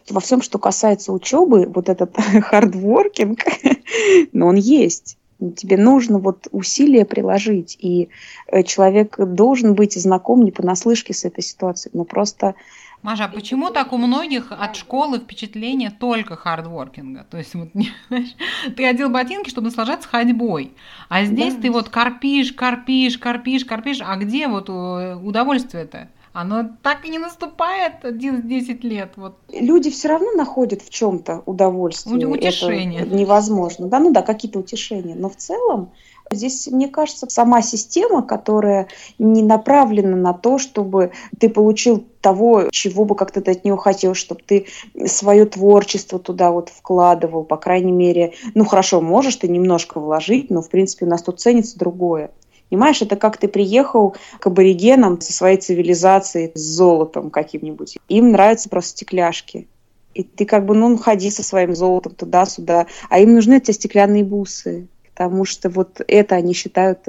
во 0.09 0.19
всем, 0.19 0.41
что 0.41 0.59
касается 0.59 1.13
учебы, 1.13 1.65
вот 1.65 1.89
этот 1.89 2.15
хардворкинг, 2.17 3.39
но 4.33 4.47
он 4.47 4.55
есть. 4.55 5.17
Тебе 5.55 5.77
нужно 5.77 6.19
вот 6.19 6.47
усилия 6.51 7.05
приложить, 7.05 7.77
и 7.79 8.09
э, 8.47 8.63
человек 8.63 9.17
должен 9.17 9.73
быть 9.73 9.93
знаком 9.93 10.43
не 10.43 10.51
понаслышке 10.51 11.13
с 11.13 11.23
этой 11.23 11.43
ситуацией, 11.43 11.91
но 11.95 12.03
просто 12.03 12.55
Маша, 13.01 13.25
а 13.25 13.27
почему 13.29 13.69
так 13.69 13.93
у 13.93 13.97
многих 13.97 14.51
от 14.51 14.75
школы 14.75 15.19
впечатление 15.19 15.89
только 15.89 16.35
хардворкинга? 16.35 17.25
То 17.29 17.37
есть 17.37 17.55
вот, 17.55 17.69
ты 18.75 18.85
одел 18.85 19.09
ботинки, 19.09 19.49
чтобы 19.49 19.67
наслаждаться 19.67 20.09
ходьбой, 20.09 20.73
а 21.07 21.23
здесь 21.23 21.55
да. 21.55 21.61
ты 21.61 21.71
вот 21.71 21.87
корпишь, 21.87 22.51
корпишь, 22.51 23.17
корпишь, 23.17 23.63
корпишь, 23.63 23.99
а 24.01 24.17
где 24.17 24.49
вот 24.49 24.67
э, 24.67 25.15
удовольствие-то? 25.15 26.09
Оно 26.39 26.69
так 26.83 27.05
и 27.05 27.09
не 27.09 27.19
наступает 27.19 28.05
11-10 28.05 28.87
лет. 28.87 29.11
Вот. 29.17 29.35
Люди 29.49 29.89
все 29.89 30.07
равно 30.07 30.31
находят 30.31 30.81
в 30.81 30.89
чем-то 30.89 31.43
удовольствие. 31.45 32.25
Утешение. 32.27 33.01
Это 33.01 33.13
невозможно. 33.13 33.87
Да, 33.87 33.99
ну 33.99 34.11
да, 34.11 34.21
какие-то 34.21 34.59
утешения. 34.59 35.15
Но 35.15 35.29
в 35.29 35.35
целом 35.35 35.91
Здесь, 36.31 36.67
мне 36.67 36.87
кажется, 36.87 37.25
сама 37.27 37.63
система, 37.63 38.21
которая 38.21 38.87
не 39.17 39.41
направлена 39.41 40.15
на 40.15 40.33
то, 40.33 40.59
чтобы 40.59 41.11
ты 41.39 41.49
получил 41.49 42.05
того, 42.21 42.65
чего 42.69 43.03
бы 43.03 43.15
как-то 43.15 43.41
ты 43.41 43.51
от 43.51 43.65
нее 43.65 43.75
хотел, 43.77 44.13
чтобы 44.13 44.41
ты 44.45 44.67
свое 45.07 45.45
творчество 45.45 46.19
туда 46.19 46.51
вот 46.51 46.69
вкладывал, 46.69 47.43
по 47.43 47.57
крайней 47.57 47.91
мере, 47.91 48.33
ну 48.53 48.63
хорошо, 48.63 49.01
можешь 49.01 49.37
ты 49.37 49.47
немножко 49.47 49.99
вложить, 49.99 50.51
но 50.51 50.61
в 50.61 50.69
принципе 50.69 51.05
у 51.05 51.09
нас 51.09 51.23
тут 51.23 51.39
ценится 51.39 51.79
другое. 51.79 52.29
Понимаешь, 52.69 53.01
это 53.01 53.15
как 53.15 53.37
ты 53.37 53.47
приехал 53.47 54.15
к 54.39 54.47
аборигенам 54.47 55.19
со 55.21 55.33
своей 55.33 55.57
цивилизацией, 55.57 56.51
с 56.53 56.59
золотом 56.59 57.31
каким-нибудь. 57.31 57.97
Им 58.07 58.31
нравятся 58.31 58.69
просто 58.69 58.91
стекляшки. 58.91 59.67
И 60.13 60.23
ты 60.23 60.45
как 60.45 60.65
бы, 60.65 60.75
ну, 60.75 60.97
ходи 60.97 61.31
со 61.31 61.43
своим 61.43 61.75
золотом 61.75 62.13
туда-сюда. 62.13 62.87
А 63.09 63.19
им 63.19 63.33
нужны 63.33 63.57
эти 63.57 63.71
стеклянные 63.71 64.23
бусы. 64.23 64.87
Потому 65.13 65.45
что 65.45 65.69
вот 65.69 66.01
это 66.07 66.35
они 66.35 66.53
считают 66.53 66.99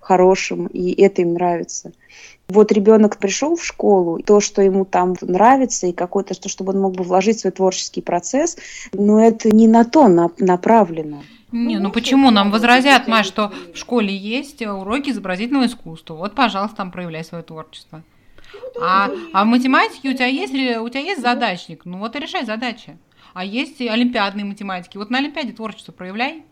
хорошим, 0.00 0.66
и 0.66 1.00
это 1.00 1.22
им 1.22 1.34
нравится. 1.34 1.92
Вот 2.48 2.72
ребенок 2.72 3.18
пришел 3.18 3.54
в 3.54 3.64
школу, 3.64 4.18
то, 4.18 4.40
что 4.40 4.62
ему 4.62 4.84
там 4.84 5.14
нравится, 5.20 5.86
и 5.86 5.92
какое-то, 5.92 6.34
что, 6.34 6.48
чтобы 6.48 6.72
он 6.72 6.80
мог 6.80 6.96
бы 6.96 7.04
вложить 7.04 7.36
в 7.36 7.40
свой 7.40 7.52
творческий 7.52 8.02
процесс, 8.02 8.56
но 8.92 9.24
это 9.24 9.54
не 9.54 9.68
на 9.68 9.84
то 9.84 10.08
направлено. 10.38 11.22
Не, 11.52 11.76
ну, 11.76 11.84
ну 11.84 11.92
почему? 11.92 12.30
Нам 12.30 12.50
возразят, 12.50 13.06
Маш, 13.06 13.26
что 13.26 13.52
в 13.74 13.76
школе 13.76 14.16
есть 14.16 14.62
уроки 14.62 15.10
изобразительного 15.10 15.66
искусства. 15.66 16.14
Вот, 16.14 16.34
пожалуйста, 16.34 16.78
там 16.78 16.90
проявляй 16.90 17.24
свое 17.24 17.44
творчество. 17.44 18.02
А, 18.80 19.10
а 19.32 19.44
в 19.44 19.46
математике 19.46 20.10
у 20.10 20.14
тебя 20.14 20.26
есть 20.26 20.52
у 20.52 20.88
тебя 20.88 21.00
есть 21.00 21.22
задачник, 21.22 21.84
ну 21.84 21.98
вот 21.98 22.16
и 22.16 22.18
решай 22.18 22.44
задачи. 22.44 22.96
А 23.34 23.44
есть 23.44 23.80
и 23.80 23.88
олимпиадные 23.88 24.44
математики. 24.44 24.96
Вот 24.96 25.10
на 25.10 25.18
олимпиаде 25.18 25.52
творчество 25.52 25.92
проявляй. 25.92 26.44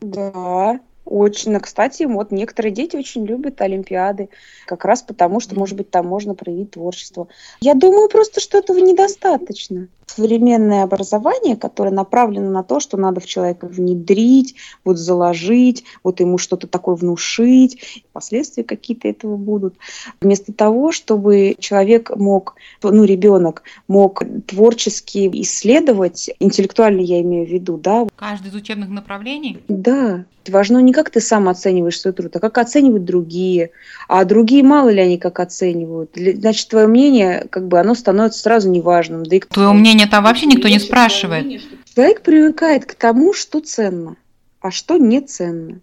Да, 0.00 0.80
очень. 1.04 1.58
Кстати, 1.60 2.04
вот 2.04 2.30
некоторые 2.30 2.72
дети 2.72 2.96
очень 2.96 3.24
любят 3.24 3.60
Олимпиады, 3.60 4.28
как 4.66 4.84
раз 4.84 5.02
потому, 5.02 5.40
что, 5.40 5.54
может 5.54 5.76
быть, 5.76 5.90
там 5.90 6.06
можно 6.06 6.34
проявить 6.34 6.72
творчество. 6.72 7.28
Я 7.60 7.74
думаю 7.74 8.08
просто, 8.08 8.40
что 8.40 8.58
этого 8.58 8.78
недостаточно 8.78 9.88
современное 10.06 10.84
образование, 10.84 11.56
которое 11.56 11.90
направлено 11.90 12.50
на 12.50 12.62
то, 12.62 12.80
что 12.80 12.96
надо 12.96 13.20
в 13.20 13.26
человека 13.26 13.66
внедрить, 13.66 14.54
вот 14.84 14.98
заложить, 14.98 15.84
вот 16.02 16.20
ему 16.20 16.38
что-то 16.38 16.66
такое 16.66 16.94
внушить, 16.94 18.02
последствия 18.12 18.64
какие-то 18.64 19.08
этого 19.08 19.36
будут. 19.36 19.74
Вместо 20.20 20.52
того, 20.52 20.92
чтобы 20.92 21.56
человек 21.58 22.14
мог, 22.14 22.56
ну, 22.82 23.04
ребенок 23.04 23.62
мог 23.88 24.22
творчески 24.46 25.30
исследовать, 25.42 26.30
интеллектуально 26.38 27.00
я 27.00 27.20
имею 27.20 27.46
в 27.46 27.50
виду, 27.50 27.76
да. 27.76 28.06
Каждый 28.16 28.48
из 28.48 28.54
учебных 28.54 28.90
направлений? 28.90 29.58
Да. 29.68 30.24
Важно 30.48 30.78
не 30.78 30.92
как 30.94 31.10
ты 31.10 31.20
сам 31.20 31.48
оцениваешь 31.48 32.00
свой 32.00 32.14
труд, 32.14 32.34
а 32.36 32.40
как 32.40 32.58
оценивают 32.58 33.04
другие. 33.04 33.70
А 34.08 34.24
другие 34.24 34.62
мало 34.62 34.90
ли 34.90 35.00
они 35.00 35.18
как 35.18 35.40
оценивают. 35.40 36.10
Значит, 36.14 36.68
твое 36.68 36.86
мнение, 36.86 37.46
как 37.50 37.68
бы, 37.68 37.80
оно 37.80 37.94
становится 37.94 38.40
сразу 38.40 38.70
неважным. 38.70 39.24
Да 39.24 39.36
и... 39.36 39.40
Твое 39.40 39.72
мнение 39.72 39.94
мнение 39.94 40.10
там 40.10 40.24
вообще 40.24 40.46
никто 40.46 40.68
не 40.68 40.78
спрашивает. 40.78 41.62
Человек 41.94 42.22
привыкает 42.22 42.86
к 42.86 42.94
тому, 42.94 43.32
что 43.32 43.60
ценно, 43.60 44.16
а 44.60 44.70
что 44.70 44.96
не 44.96 45.20
ценно. 45.20 45.80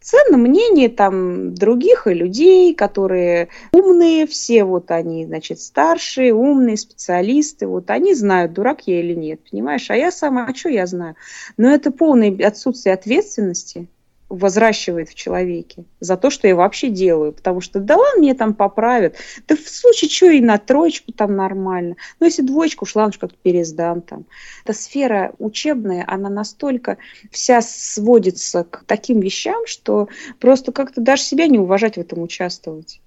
Ценно 0.00 0.38
мнение 0.38 0.88
там 0.88 1.54
других 1.54 2.06
и 2.06 2.14
людей, 2.14 2.74
которые 2.74 3.48
умные, 3.72 4.26
все 4.26 4.64
вот 4.64 4.90
они, 4.90 5.26
значит, 5.26 5.60
старшие, 5.60 6.32
умные 6.32 6.78
специалисты, 6.78 7.66
вот 7.66 7.90
они 7.90 8.14
знают, 8.14 8.54
дурак 8.54 8.80
я 8.86 9.00
или 9.00 9.14
нет, 9.14 9.40
понимаешь? 9.50 9.90
А 9.90 9.96
я 9.96 10.10
сама, 10.10 10.46
а 10.46 10.54
что 10.54 10.70
я 10.70 10.86
знаю? 10.86 11.16
Но 11.58 11.70
это 11.70 11.90
полное 11.90 12.34
отсутствие 12.46 12.94
ответственности– 12.94 13.88
возращивает 14.30 15.10
в 15.10 15.14
человеке 15.14 15.84
за 15.98 16.16
то, 16.16 16.30
что 16.30 16.48
я 16.48 16.54
вообще 16.54 16.88
делаю. 16.88 17.32
Потому 17.32 17.60
что 17.60 17.80
да 17.80 17.96
ладно, 17.96 18.20
мне 18.20 18.34
там 18.34 18.54
поправят. 18.54 19.16
Да 19.46 19.56
в 19.56 19.68
случае 19.68 20.08
что 20.08 20.30
и 20.30 20.40
на 20.40 20.56
троечку 20.56 21.12
там 21.12 21.36
нормально. 21.36 21.96
Но 22.20 22.26
если 22.26 22.42
двоечку 22.42 22.84
ушла, 22.84 23.06
ну 23.06 23.12
как-то 23.12 23.36
пересдам 23.42 24.00
там. 24.00 24.24
Эта 24.64 24.72
сфера 24.72 25.34
учебная, 25.38 26.04
она 26.06 26.30
настолько 26.30 26.96
вся 27.30 27.60
сводится 27.60 28.64
к 28.64 28.84
таким 28.86 29.20
вещам, 29.20 29.66
что 29.66 30.08
просто 30.38 30.72
как-то 30.72 31.00
даже 31.00 31.22
себя 31.22 31.48
не 31.48 31.58
уважать 31.58 31.96
в 31.96 32.00
этом 32.00 32.22
участвовать. 32.22 33.00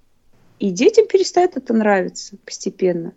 И 0.58 0.70
детям 0.70 1.06
перестает 1.06 1.56
это 1.56 1.72
нравиться 1.72 2.36
постепенно. 2.44 3.12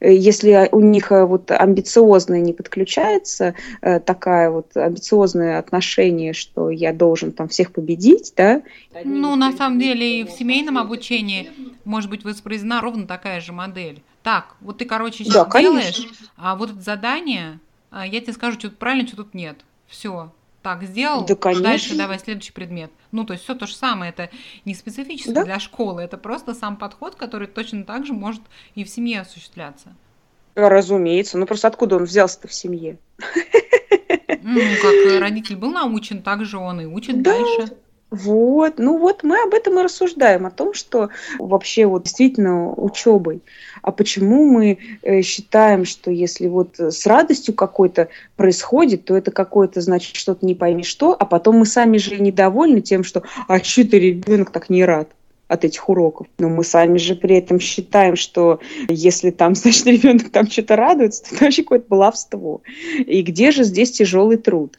Э, 0.00 0.12
если 0.12 0.68
у 0.72 0.80
них 0.80 1.12
э, 1.12 1.24
вот 1.24 1.50
амбициозное 1.50 2.40
не 2.40 2.52
подключается, 2.52 3.54
э, 3.80 4.00
такая 4.00 4.50
вот 4.50 4.76
амбициозное 4.76 5.58
отношение, 5.58 6.32
что 6.32 6.70
я 6.70 6.92
должен 6.92 7.32
там 7.32 7.48
всех 7.48 7.72
победить, 7.72 8.32
да? 8.36 8.62
Ну, 9.04 9.36
на 9.36 9.52
самом 9.52 9.78
деле 9.78 10.20
и 10.20 10.24
в 10.24 10.30
семейном 10.30 10.78
обучении 10.78 11.50
может 11.84 12.10
быть 12.10 12.24
воспроизведена 12.24 12.80
ровно 12.80 13.06
такая 13.06 13.40
же 13.40 13.52
модель. 13.52 14.02
Так, 14.22 14.56
вот 14.60 14.78
ты, 14.78 14.84
короче, 14.84 15.24
сейчас 15.24 15.46
да, 15.46 15.60
делаешь, 15.60 16.08
а 16.36 16.56
вот 16.56 16.70
это 16.70 16.80
задание, 16.80 17.60
а, 17.90 18.06
я 18.06 18.20
тебе 18.20 18.32
скажу, 18.32 18.58
что 18.58 18.70
тут 18.70 18.78
правильно, 18.78 19.06
что 19.06 19.16
тут 19.16 19.34
нет. 19.34 19.58
Все, 19.86 20.32
так 20.64 20.82
сделал, 20.82 21.26
да, 21.26 21.34
конечно. 21.36 21.62
дальше 21.62 21.94
давай 21.94 22.18
следующий 22.18 22.52
предмет. 22.52 22.90
Ну, 23.12 23.24
то 23.24 23.34
есть 23.34 23.44
все 23.44 23.54
то 23.54 23.66
же 23.66 23.76
самое, 23.76 24.10
это 24.10 24.30
не 24.64 24.74
специфически 24.74 25.30
да? 25.30 25.44
для 25.44 25.60
школы, 25.60 26.00
это 26.02 26.16
просто 26.16 26.54
сам 26.54 26.78
подход, 26.78 27.16
который 27.16 27.46
точно 27.46 27.84
так 27.84 28.06
же 28.06 28.14
может 28.14 28.40
и 28.74 28.82
в 28.82 28.88
семье 28.88 29.20
осуществляться. 29.20 29.94
Разумеется, 30.54 31.36
ну 31.36 31.44
просто 31.44 31.68
откуда 31.68 31.96
он 31.96 32.04
взялся-то 32.04 32.48
в 32.48 32.54
семье? 32.54 32.96
Ну, 34.46 34.60
как 34.82 35.20
родитель 35.20 35.56
был 35.56 35.70
научен, 35.70 36.22
так 36.22 36.44
же 36.44 36.58
он 36.58 36.80
и 36.80 36.86
учит 36.86 37.22
да. 37.22 37.32
дальше. 37.32 37.76
Вот, 38.10 38.74
ну 38.78 38.98
вот 38.98 39.24
мы 39.24 39.42
об 39.42 39.54
этом 39.54 39.78
и 39.78 39.82
рассуждаем, 39.82 40.46
о 40.46 40.50
том, 40.50 40.72
что 40.72 41.08
вообще 41.38 41.86
вот 41.86 42.04
действительно 42.04 42.72
учебой. 42.72 43.42
А 43.82 43.90
почему 43.90 44.44
мы 44.44 44.78
э, 45.02 45.22
считаем, 45.22 45.84
что 45.84 46.10
если 46.10 46.46
вот 46.46 46.78
с 46.78 47.06
радостью 47.06 47.54
какой-то 47.54 48.08
происходит, 48.36 49.04
то 49.04 49.16
это 49.16 49.30
какое-то, 49.32 49.80
значит, 49.80 50.14
что-то 50.14 50.46
не 50.46 50.54
пойми 50.54 50.84
что, 50.84 51.16
а 51.18 51.24
потом 51.24 51.56
мы 51.56 51.66
сами 51.66 51.98
же 51.98 52.16
недовольны 52.18 52.82
тем, 52.82 53.02
что 53.02 53.24
«а 53.48 53.58
что 53.58 53.82
ты, 53.84 53.98
ребенок, 53.98 54.50
так 54.50 54.70
не 54.70 54.84
рад?» 54.84 55.08
от 55.46 55.64
этих 55.64 55.88
уроков. 55.88 56.26
Но 56.38 56.48
мы 56.48 56.64
сами 56.64 56.98
же 56.98 57.14
при 57.14 57.36
этом 57.36 57.60
считаем, 57.60 58.16
что 58.16 58.60
если 58.88 59.30
там, 59.30 59.54
значит, 59.54 59.86
ребенок 59.86 60.30
там 60.30 60.50
что-то 60.50 60.76
радуется, 60.76 61.22
то 61.22 61.34
это 61.34 61.44
вообще 61.44 61.62
какое-то 61.62 61.86
баловство. 61.88 62.62
И 62.98 63.22
где 63.22 63.50
же 63.50 63.64
здесь 63.64 63.92
тяжелый 63.92 64.36
труд? 64.36 64.76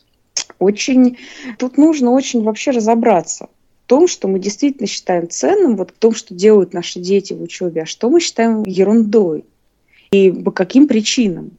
Очень... 0.60 1.18
Тут 1.58 1.78
нужно 1.78 2.12
очень 2.12 2.44
вообще 2.44 2.72
разобраться. 2.72 3.48
том, 3.86 4.08
что 4.08 4.28
мы 4.28 4.40
действительно 4.40 4.88
считаем 4.88 5.30
ценным, 5.30 5.76
вот 5.76 5.92
в 5.92 5.94
том, 5.94 6.14
что 6.14 6.34
делают 6.34 6.74
наши 6.74 7.00
дети 7.00 7.34
в 7.34 7.42
учебе, 7.42 7.84
а 7.84 7.86
что 7.86 8.10
мы 8.10 8.20
считаем 8.20 8.64
ерундой. 8.64 9.46
И 10.12 10.32
по 10.32 10.52
каким 10.52 10.88
причинам. 10.88 11.52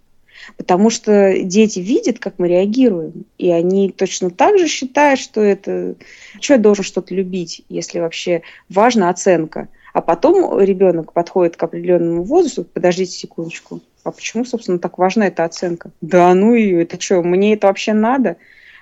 Потому 0.56 0.90
что 0.90 1.37
дети 1.42 1.80
видят, 1.80 2.18
как 2.18 2.38
мы 2.38 2.48
реагируем, 2.48 3.24
и 3.37 3.50
они 3.50 3.90
точно 3.90 4.30
так 4.30 4.59
же 4.59 4.68
считают, 4.68 5.18
что 5.18 5.40
это... 5.40 5.96
Что 6.40 6.54
я 6.54 6.61
должен 6.61 6.85
что-то 6.85 7.14
любить, 7.14 7.62
если 7.68 7.98
вообще 7.98 8.42
важна 8.68 9.11
оценка? 9.11 9.68
А 9.92 10.02
потом 10.02 10.61
ребенок 10.61 11.12
подходит 11.12 11.56
к 11.56 11.62
определенному 11.62 12.22
возрасту, 12.22 12.64
подождите 12.64 13.12
секундочку, 13.12 13.80
а 14.04 14.12
почему, 14.12 14.44
собственно, 14.44 14.78
так 14.78 14.98
важна 14.98 15.26
эта 15.26 15.44
оценка? 15.44 15.90
Да 16.00 16.32
ну 16.35 16.54
и 16.54 16.70
это 16.74 17.00
что, 17.00 17.22
мне 17.22 17.54
это 17.54 17.66
вообще 17.66 17.92
надо? 17.92 18.37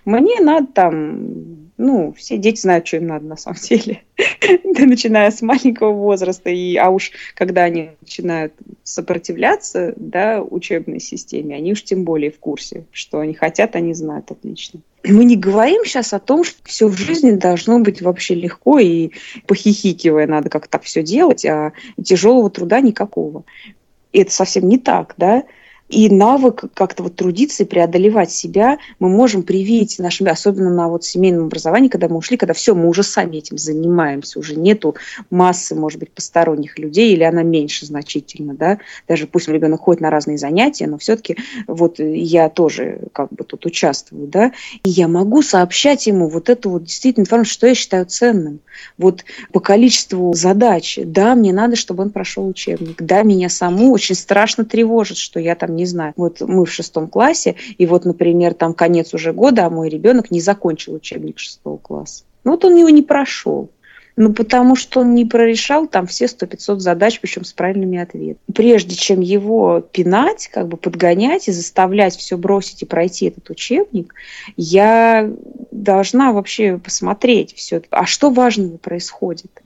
Мне 0.05 0.40
надо 0.40 0.67
там, 0.67 1.71
ну, 1.77 2.12
все 2.12 2.37
дети 2.37 2.61
знают, 2.61 2.87
что 2.87 2.99
им 2.99 3.07
надо 3.07 3.25
на 3.25 3.37
самом 3.37 3.59
деле, 3.59 4.03
начиная 4.64 5.31
с 5.31 5.40
маленького 5.40 5.93
возраста, 5.93 6.51
и, 6.51 6.77
а 6.77 6.90
уж 6.90 7.12
когда 7.35 7.64
они 7.64 7.90
начинают 8.01 8.53
сопротивляться, 8.83 9.95
да, 9.97 10.43
учебной 10.43 11.01
системе, 11.01 11.57
они 11.57 11.73
уж 11.73 11.83
тем 11.83 12.05
более 12.05 12.31
в 12.31 12.38
курсе, 12.38 12.85
что 12.93 13.21
они 13.21 13.35
хотят, 13.35 13.77
они 13.77 13.95
знают 13.95 14.31
отлично. 14.31 14.81
Мы 15.05 15.25
не 15.25 15.37
говорим 15.37 15.85
сейчас 15.85 16.12
о 16.12 16.19
том, 16.19 16.45
что 16.45 16.57
все 16.64 16.88
в 16.88 16.97
жизни 16.97 17.33
должно 17.33 17.79
быть 17.79 18.01
вообще 18.01 18.35
легко 18.35 18.79
и 18.79 19.11
похихикивая 19.47 20.27
надо 20.27 20.49
как 20.49 20.67
так 20.69 20.83
все 20.83 21.03
делать, 21.03 21.45
а 21.45 21.73
тяжелого 22.03 22.51
труда 22.51 22.81
никакого. 22.81 23.45
И 24.12 24.21
это 24.21 24.33
совсем 24.33 24.69
не 24.69 24.79
так, 24.79 25.14
да 25.17 25.45
и 25.94 26.11
навык 26.11 26.64
как-то 26.74 27.04
вот 27.04 27.14
трудиться 27.14 27.62
и 27.62 27.66
преодолевать 27.66 28.33
себя 28.33 28.78
мы 28.98 29.09
можем 29.09 29.44
привить 29.44 30.00
нашим, 30.00 30.26
особенно 30.28 30.70
на 30.70 30.88
вот 30.88 31.04
семейном 31.04 31.46
образовании, 31.46 31.88
когда 31.88 32.09
мы 32.09 32.16
ушли, 32.16 32.37
когда 32.37 32.52
все, 32.52 32.74
мы 32.74 32.88
уже 32.88 33.04
сами 33.04 33.37
этим 33.37 33.59
занимаемся, 33.59 34.40
уже 34.40 34.57
нету 34.57 34.96
массы, 35.30 35.76
может 35.76 36.00
быть, 36.00 36.11
посторонних 36.11 36.78
людей, 36.80 37.12
или 37.12 37.22
она 37.22 37.44
меньше 37.44 37.87
значительно, 37.87 38.54
да, 38.54 38.78
даже 39.07 39.28
пусть 39.28 39.46
ребенок 39.46 39.83
ходит 39.83 40.00
на 40.00 40.11
разные 40.11 40.37
занятия, 40.37 40.88
но 40.88 40.98
все-таки 40.98 41.37
вот 41.68 42.00
я 42.00 42.48
тоже 42.48 43.02
как 43.12 43.30
бы 43.30 43.44
тут 43.44 43.64
участвую, 43.64 44.26
да, 44.26 44.50
и 44.83 44.90
я 44.90 45.07
могу 45.07 45.42
сообщать 45.42 46.09
ему 46.09 46.28
вот 46.28 46.48
эту 46.48 46.70
вот 46.70 46.85
действительно 46.85 47.22
информацию, 47.22 47.52
что 47.52 47.66
я 47.68 47.74
считаю 47.74 48.07
ценным. 48.07 48.59
Вот 48.98 49.24
по 49.52 49.61
количеству 49.61 50.35
задач, 50.35 50.98
да, 51.04 51.37
мне 51.37 51.52
надо, 51.52 51.76
чтобы 51.76 52.02
он 52.02 52.11
прошел 52.11 52.48
учебник, 52.48 53.00
да, 53.00 53.22
меня 53.22 53.48
саму 53.48 53.92
очень 53.92 54.16
страшно 54.16 54.64
тревожит, 54.64 55.18
что 55.18 55.38
я 55.38 55.54
там 55.54 55.76
не 55.76 55.84
знаю. 55.87 56.12
Вот 56.16 56.40
мы 56.40 56.64
в 56.64 56.70
шестом 56.70 57.09
классе, 57.09 57.57
и 57.79 57.87
вот, 57.87 58.05
например, 58.05 58.55
там 58.55 58.75
конец 58.75 59.14
уже 59.14 59.33
года, 59.33 59.66
а 59.66 59.70
мой 59.70 59.88
ребенок 59.88 60.31
не 60.31 60.40
закончил 60.40 60.94
учебник 60.94 61.38
шестого 61.38 61.79
класса. 61.79 62.25
Ну 62.44 62.53
вот 62.53 62.64
он 62.64 62.77
его 62.77 62.88
не 62.88 63.03
прошел. 63.03 63.70
Ну, 64.16 64.33
потому 64.33 64.77
что 64.77 65.01
он 65.01 65.14
не 65.14 65.25
прорешал 65.25 65.88
там 65.88 66.07
все 66.07 66.27
100-500 66.27 66.79
задач, 66.79 67.18
причем 67.20 67.42
с 67.42 67.53
правильными 67.53 67.99
ответами. 67.99 68.37
Прежде 68.55 68.94
чем 68.94 69.20
его 69.20 69.81
пинать, 69.81 70.49
как 70.53 70.68
бы 70.68 70.77
подгонять 70.77 71.49
и 71.49 71.53
заставлять 71.53 72.16
все 72.16 72.37
бросить 72.37 72.83
и 72.83 72.87
пройти 72.87 73.27
этот 73.27 73.51
учебник, 73.51 74.14
я 74.57 75.29
должна 75.73 76.33
вообще 76.33 76.79
посмотреть 76.79 77.55
все, 77.57 77.83
а 77.90 78.07
что 78.07 78.31
важного 78.31 78.77
происходит. 78.77 79.63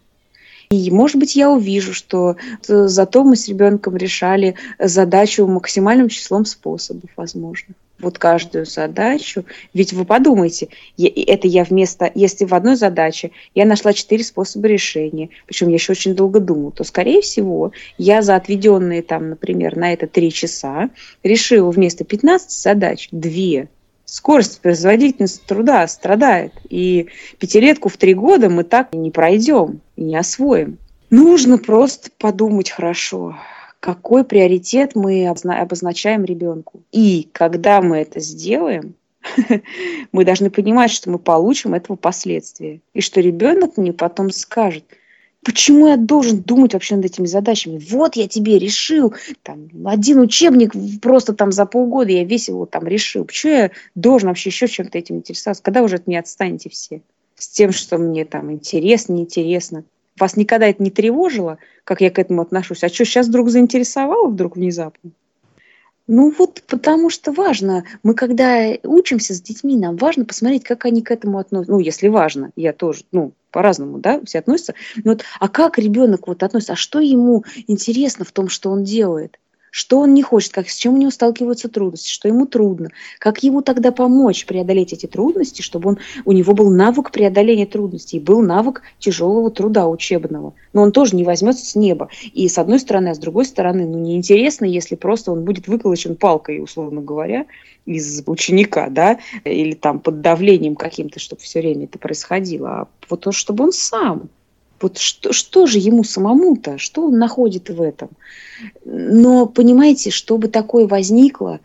И, 0.70 0.90
может 0.90 1.16
быть, 1.16 1.34
я 1.34 1.50
увижу, 1.50 1.94
что 1.94 2.36
э, 2.68 2.88
зато 2.88 3.24
мы 3.24 3.36
с 3.36 3.48
ребенком 3.48 3.96
решали 3.96 4.54
задачу 4.78 5.46
максимальным 5.46 6.08
числом 6.08 6.44
способов 6.44 7.10
возможных 7.16 7.76
вот 7.98 8.18
каждую 8.18 8.66
задачу. 8.66 9.44
Ведь 9.74 9.92
вы 9.92 10.04
подумайте, 10.04 10.68
это 10.96 11.48
я 11.48 11.64
вместо, 11.64 12.10
если 12.14 12.44
в 12.44 12.54
одной 12.54 12.76
задаче 12.76 13.32
я 13.54 13.64
нашла 13.64 13.92
четыре 13.92 14.22
способа 14.22 14.68
решения, 14.68 15.30
причем 15.46 15.68
я 15.68 15.74
еще 15.74 15.92
очень 15.92 16.14
долго 16.14 16.38
думала, 16.38 16.72
то, 16.72 16.84
скорее 16.84 17.22
всего, 17.22 17.72
я 17.96 18.22
за 18.22 18.36
отведенные 18.36 19.02
там, 19.02 19.30
например, 19.30 19.76
на 19.76 19.92
это 19.92 20.06
три 20.06 20.32
часа 20.32 20.90
решила 21.22 21.70
вместо 21.70 22.04
15 22.04 22.50
задач 22.50 23.08
две 23.10 23.68
скорость 24.04 24.60
производительность 24.60 25.44
труда 25.44 25.86
страдает. 25.86 26.52
И 26.70 27.08
пятилетку 27.38 27.88
в 27.88 27.96
три 27.96 28.14
года 28.14 28.48
мы 28.48 28.64
так 28.64 28.94
не 28.94 29.10
пройдем 29.10 29.80
не 30.00 30.16
освоим. 30.16 30.78
Нужно 31.10 31.58
просто 31.58 32.10
подумать 32.18 32.70
хорошо, 32.70 33.36
какой 33.80 34.24
приоритет 34.24 34.94
мы 34.94 35.26
обозначаем 35.26 36.24
ребенку. 36.24 36.82
И 36.92 37.28
когда 37.32 37.80
мы 37.80 37.98
это 37.98 38.20
сделаем, 38.20 38.94
мы 40.12 40.24
должны 40.24 40.50
понимать, 40.50 40.90
что 40.90 41.10
мы 41.10 41.18
получим 41.18 41.74
этого 41.74 41.96
последствия. 41.96 42.80
И 42.94 43.00
что 43.00 43.20
ребенок 43.20 43.76
мне 43.76 43.92
потом 43.92 44.30
скажет– 44.30 44.84
Почему 45.44 45.86
я 45.88 45.96
должен 45.96 46.42
думать 46.42 46.74
вообще 46.74 46.96
над 46.96 47.06
этими 47.06 47.26
задачами? 47.26 47.80
Вот 47.90 48.16
я 48.16 48.28
тебе 48.28 48.58
решил, 48.58 49.14
там, 49.42 49.68
один 49.86 50.20
учебник 50.20 50.72
просто 51.00 51.32
там 51.32 51.52
за 51.52 51.64
полгода 51.64 52.10
я 52.10 52.24
весь 52.24 52.48
его 52.48 52.66
там 52.66 52.86
решил. 52.86 53.24
Почему 53.24 53.52
я 53.52 53.70
должен 53.94 54.28
вообще 54.28 54.50
еще 54.50 54.68
чем-то 54.68 54.98
этим 54.98 55.16
интересоваться? 55.16 55.62
Когда 55.62 55.82
уже 55.82 55.96
от 55.96 56.06
меня 56.06 56.20
отстанете 56.20 56.68
все? 56.68 57.02
С 57.38 57.48
тем, 57.48 57.72
что 57.72 57.98
мне 57.98 58.24
там 58.24 58.52
интересно, 58.52 59.12
неинтересно. 59.14 59.84
Вас 60.18 60.36
никогда 60.36 60.66
это 60.66 60.82
не 60.82 60.90
тревожило, 60.90 61.58
как 61.84 62.00
я 62.00 62.10
к 62.10 62.18
этому 62.18 62.42
отношусь? 62.42 62.82
А 62.82 62.88
что, 62.88 63.04
сейчас 63.04 63.28
вдруг 63.28 63.50
заинтересовало 63.50 64.28
вдруг 64.28 64.56
внезапно? 64.56 65.12
Ну 66.08 66.34
вот 66.36 66.62
потому 66.66 67.10
что 67.10 67.32
важно, 67.32 67.84
мы 68.02 68.14
когда 68.14 68.72
учимся 68.82 69.34
с 69.34 69.42
детьми, 69.42 69.76
нам 69.76 69.96
важно 69.96 70.24
посмотреть, 70.24 70.64
как 70.64 70.86
они 70.86 71.02
к 71.02 71.10
этому 71.10 71.38
относятся. 71.38 71.72
Ну, 71.72 71.78
если 71.80 72.08
важно, 72.08 72.50
я 72.56 72.72
тоже, 72.72 73.04
ну, 73.12 73.32
по-разному, 73.50 73.98
да, 73.98 74.20
все 74.24 74.38
относятся. 74.38 74.74
Но 75.04 75.12
вот, 75.12 75.24
а 75.38 75.48
как 75.48 75.78
ребенок 75.78 76.26
вот 76.26 76.42
относится, 76.42 76.72
а 76.72 76.76
что 76.76 76.98
ему 76.98 77.44
интересно 77.66 78.24
в 78.24 78.32
том, 78.32 78.48
что 78.48 78.70
он 78.70 78.84
делает? 78.84 79.38
Что 79.70 80.00
он 80.00 80.14
не 80.14 80.22
хочет, 80.22 80.52
как, 80.52 80.68
с 80.68 80.76
чем 80.76 80.94
у 80.94 80.96
него 80.96 81.10
сталкиваются 81.10 81.68
трудности, 81.68 82.10
что 82.10 82.28
ему 82.28 82.46
трудно, 82.46 82.90
как 83.18 83.42
ему 83.42 83.62
тогда 83.62 83.92
помочь 83.92 84.46
преодолеть 84.46 84.92
эти 84.92 85.06
трудности, 85.06 85.62
чтобы 85.62 85.90
он, 85.90 85.98
у 86.24 86.32
него 86.32 86.54
был 86.54 86.70
навык 86.70 87.10
преодоления 87.10 87.66
трудностей, 87.66 88.20
был 88.20 88.40
навык 88.40 88.82
тяжелого 88.98 89.50
труда 89.50 89.88
учебного. 89.88 90.54
Но 90.72 90.82
он 90.82 90.92
тоже 90.92 91.16
не 91.16 91.24
возьмется 91.24 91.64
с 91.64 91.74
неба. 91.74 92.08
И 92.32 92.48
с 92.48 92.58
одной 92.58 92.80
стороны, 92.80 93.08
а 93.08 93.14
с 93.14 93.18
другой 93.18 93.44
стороны, 93.44 93.86
ну 93.86 93.98
неинтересно, 93.98 94.64
если 94.64 94.94
просто 94.94 95.32
он 95.32 95.44
будет 95.44 95.68
выколочен 95.68 96.16
палкой, 96.16 96.62
условно 96.62 97.00
говоря, 97.00 97.46
из 97.86 98.22
ученика, 98.26 98.88
да, 98.90 99.18
или 99.44 99.74
там 99.74 100.00
под 100.00 100.20
давлением 100.20 100.76
каким-то, 100.76 101.18
чтобы 101.18 101.40
все 101.40 101.60
время 101.60 101.84
это 101.84 101.98
происходило, 101.98 102.70
а 102.70 102.88
вот 103.08 103.22
то, 103.22 103.32
чтобы 103.32 103.64
он 103.64 103.72
сам 103.72 104.28
вот 104.80 104.98
что, 104.98 105.32
что 105.32 105.66
же 105.66 105.78
ему 105.78 106.04
самому-то, 106.04 106.78
что 106.78 107.06
он 107.06 107.18
находит 107.18 107.70
в 107.70 107.80
этом? 107.82 108.10
Но 108.84 109.46
понимаете, 109.46 110.10
чтобы 110.10 110.48
такое 110.48 110.86
возникло, 110.86 111.60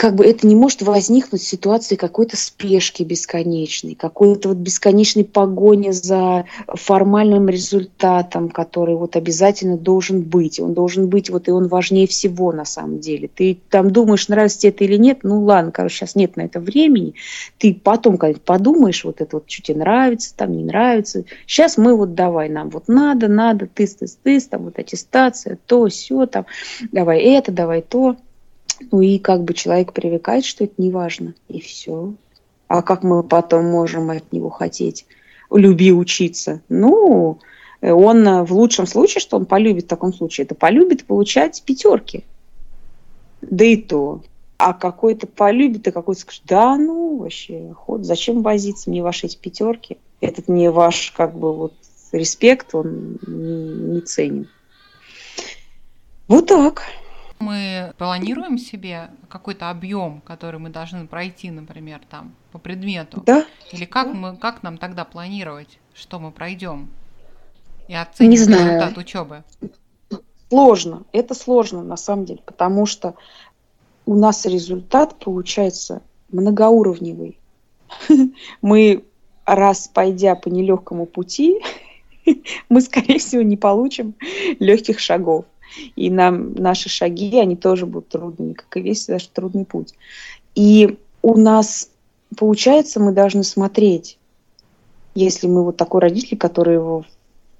как 0.00 0.14
бы 0.14 0.24
это 0.24 0.46
не 0.46 0.54
может 0.56 0.80
возникнуть 0.80 1.42
в 1.42 1.46
ситуации 1.46 1.94
какой-то 1.94 2.34
спешки 2.34 3.02
бесконечной, 3.02 3.94
какой-то 3.94 4.48
вот 4.48 4.56
бесконечной 4.56 5.26
погони 5.26 5.90
за 5.90 6.46
формальным 6.66 7.50
результатом, 7.50 8.48
который 8.48 8.94
вот 8.94 9.16
обязательно 9.16 9.76
должен 9.76 10.22
быть. 10.22 10.58
Он 10.58 10.72
должен 10.72 11.10
быть, 11.10 11.28
вот 11.28 11.48
и 11.48 11.50
он 11.50 11.68
важнее 11.68 12.06
всего 12.06 12.50
на 12.50 12.64
самом 12.64 13.00
деле. 13.00 13.28
Ты 13.28 13.58
там 13.68 13.90
думаешь, 13.90 14.28
нравится 14.28 14.60
тебе 14.60 14.70
это 14.70 14.84
или 14.84 14.96
нет, 14.96 15.18
ну 15.22 15.44
ладно, 15.44 15.70
короче, 15.70 15.96
сейчас 15.96 16.14
нет 16.14 16.34
на 16.34 16.46
это 16.46 16.60
времени. 16.60 17.12
Ты 17.58 17.74
потом 17.74 18.16
когда 18.16 18.40
подумаешь, 18.42 19.04
вот 19.04 19.20
это 19.20 19.36
вот, 19.36 19.50
что 19.50 19.62
тебе 19.62 19.80
нравится, 19.80 20.34
там 20.34 20.52
не 20.52 20.64
нравится. 20.64 21.24
Сейчас 21.46 21.76
мы 21.76 21.94
вот 21.94 22.14
давай, 22.14 22.48
нам 22.48 22.70
вот 22.70 22.88
надо, 22.88 23.28
надо, 23.28 23.66
тыс, 23.66 23.96
тыс, 23.96 24.16
тыс, 24.22 24.46
там 24.46 24.64
вот 24.64 24.78
аттестация, 24.78 25.58
то, 25.66 25.88
все, 25.88 26.24
там, 26.24 26.46
давай 26.90 27.20
это, 27.20 27.52
давай 27.52 27.82
то. 27.82 28.16
Ну 28.90 29.00
и 29.00 29.18
как 29.18 29.44
бы 29.44 29.54
человек 29.54 29.92
привыкает, 29.92 30.44
что 30.44 30.64
это 30.64 30.74
не 30.78 30.90
важно, 30.90 31.34
и 31.48 31.60
все. 31.60 32.14
А 32.68 32.82
как 32.82 33.02
мы 33.02 33.22
потом 33.22 33.66
можем 33.66 34.10
от 34.10 34.32
него 34.32 34.50
хотеть? 34.50 35.06
Люби 35.50 35.92
учиться. 35.92 36.62
Ну, 36.68 37.38
он 37.82 38.44
в 38.44 38.52
лучшем 38.52 38.86
случае, 38.86 39.20
что 39.20 39.36
он 39.36 39.46
полюбит 39.46 39.84
в 39.84 39.88
таком 39.88 40.12
случае, 40.12 40.44
это 40.44 40.54
полюбит 40.54 41.04
получать 41.04 41.62
пятерки. 41.64 42.24
Да 43.42 43.64
и 43.64 43.76
то. 43.76 44.22
А 44.58 44.74
какой-то 44.74 45.26
полюбит, 45.26 45.88
а 45.88 45.92
какой-то 45.92 46.20
скажет, 46.20 46.42
да 46.46 46.76
ну 46.76 47.16
вообще, 47.16 47.72
ход, 47.74 48.04
зачем 48.04 48.42
возиться 48.42 48.90
мне 48.90 49.02
ваши 49.02 49.26
эти 49.26 49.36
пятерки? 49.36 49.96
Этот 50.20 50.48
не 50.48 50.70
ваш 50.70 51.12
как 51.16 51.34
бы 51.34 51.54
вот 51.54 51.72
респект, 52.12 52.74
он 52.74 53.18
не, 53.26 53.94
не 53.94 54.00
ценен. 54.02 54.48
Вот 56.28 56.46
так 56.46 56.82
мы 57.40 57.94
планируем 57.98 58.58
себе 58.58 59.10
какой-то 59.28 59.70
объем, 59.70 60.20
который 60.20 60.60
мы 60.60 60.68
должны 60.68 61.06
пройти, 61.06 61.50
например, 61.50 62.00
там 62.08 62.34
по 62.52 62.58
предмету? 62.58 63.22
Да. 63.26 63.46
Или 63.72 63.86
как 63.86 64.08
да. 64.08 64.14
мы, 64.14 64.36
как 64.36 64.62
нам 64.62 64.78
тогда 64.78 65.04
планировать, 65.04 65.78
что 65.94 66.18
мы 66.18 66.30
пройдем 66.30 66.88
и 67.88 67.94
оценить 67.94 68.30
Не 68.30 68.44
знаю. 68.44 68.66
результат 68.66 68.98
учебы? 68.98 69.44
Сложно. 70.48 71.04
Это 71.12 71.34
сложно 71.34 71.82
на 71.82 71.96
самом 71.96 72.26
деле, 72.26 72.40
потому 72.44 72.86
что 72.86 73.14
у 74.06 74.14
нас 74.14 74.46
результат 74.46 75.18
получается 75.18 76.02
многоуровневый. 76.30 77.38
Мы 78.62 79.04
раз 79.44 79.88
пойдя 79.88 80.34
по 80.34 80.48
нелегкому 80.48 81.06
пути, 81.06 81.60
мы, 82.68 82.80
скорее 82.80 83.18
всего, 83.18 83.42
не 83.42 83.56
получим 83.56 84.14
легких 84.60 85.00
шагов. 85.00 85.44
И 85.96 86.10
нам 86.10 86.54
наши 86.54 86.88
шаги, 86.88 87.38
они 87.38 87.56
тоже 87.56 87.86
будут 87.86 88.08
трудными, 88.08 88.52
как 88.52 88.76
и 88.76 88.80
весь 88.80 89.08
наш 89.08 89.26
трудный 89.26 89.64
путь. 89.64 89.94
И 90.54 90.98
у 91.22 91.36
нас, 91.36 91.90
получается, 92.36 93.00
мы 93.00 93.12
должны 93.12 93.44
смотреть, 93.44 94.18
если 95.14 95.46
мы 95.46 95.64
вот 95.64 95.76
такой 95.76 96.00
родитель, 96.00 96.36
который 96.36 96.74
его 96.74 97.04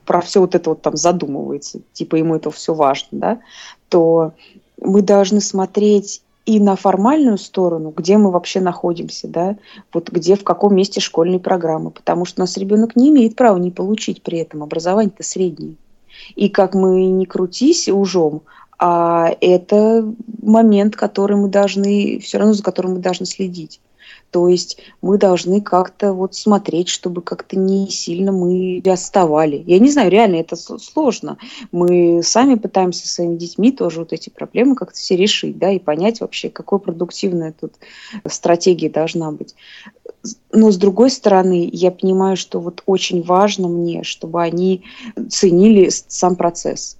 про 0.04 0.20
все 0.20 0.40
вот 0.40 0.54
это 0.54 0.70
вот 0.70 0.82
там 0.82 0.96
задумывается, 0.96 1.80
типа 1.92 2.16
ему 2.16 2.34
это 2.34 2.50
все 2.50 2.74
важно, 2.74 3.08
да, 3.12 3.40
то 3.88 4.32
мы 4.80 5.02
должны 5.02 5.40
смотреть 5.40 6.22
и 6.46 6.58
на 6.58 6.74
формальную 6.74 7.38
сторону, 7.38 7.92
где 7.94 8.16
мы 8.16 8.30
вообще 8.30 8.60
находимся, 8.60 9.28
да, 9.28 9.56
вот 9.92 10.10
где, 10.10 10.34
в 10.34 10.42
каком 10.42 10.74
месте 10.74 11.00
школьной 11.00 11.38
программы, 11.38 11.90
потому 11.90 12.24
что 12.24 12.40
у 12.40 12.44
нас 12.44 12.56
ребенок 12.56 12.96
не 12.96 13.10
имеет 13.10 13.36
права 13.36 13.58
не 13.58 13.70
получить 13.70 14.22
при 14.22 14.38
этом 14.38 14.62
образование-то 14.62 15.22
среднее. 15.22 15.76
И 16.36 16.48
как 16.48 16.74
мы 16.74 17.06
не 17.06 17.26
крутись 17.26 17.88
ужом, 17.88 18.42
а 18.78 19.30
это 19.40 20.10
момент, 20.42 20.96
который 20.96 21.36
мы 21.36 21.48
должны, 21.48 22.18
все 22.20 22.38
равно 22.38 22.54
за 22.54 22.62
которым 22.62 22.94
мы 22.94 22.98
должны 23.00 23.26
следить. 23.26 23.80
То 24.30 24.48
есть 24.48 24.78
мы 25.02 25.18
должны 25.18 25.60
как-то 25.60 26.12
вот 26.12 26.34
смотреть, 26.34 26.88
чтобы 26.88 27.20
как-то 27.20 27.58
не 27.58 27.88
сильно 27.88 28.30
мы 28.30 28.80
отставали. 28.86 29.62
Я 29.66 29.78
не 29.78 29.90
знаю, 29.90 30.10
реально 30.10 30.36
это 30.36 30.56
сложно. 30.56 31.36
Мы 31.72 32.22
сами 32.22 32.54
пытаемся 32.54 33.06
со 33.06 33.14
своими 33.14 33.36
детьми 33.36 33.72
тоже 33.72 34.00
вот 34.00 34.12
эти 34.12 34.30
проблемы 34.30 34.76
как-то 34.76 34.96
все 34.96 35.16
решить, 35.16 35.58
да, 35.58 35.70
и 35.70 35.78
понять 35.78 36.20
вообще, 36.20 36.48
какой 36.48 36.78
продуктивная 36.78 37.54
тут 37.58 37.74
стратегия 38.26 38.88
должна 38.88 39.32
быть. 39.32 39.54
Но 40.52 40.70
с 40.70 40.76
другой 40.76 41.10
стороны, 41.10 41.68
я 41.72 41.90
понимаю, 41.90 42.36
что 42.36 42.60
вот 42.60 42.82
очень 42.86 43.22
важно 43.22 43.68
мне, 43.68 44.04
чтобы 44.04 44.42
они 44.42 44.84
ценили 45.28 45.88
сам 45.88 46.36
процесс. 46.36 46.98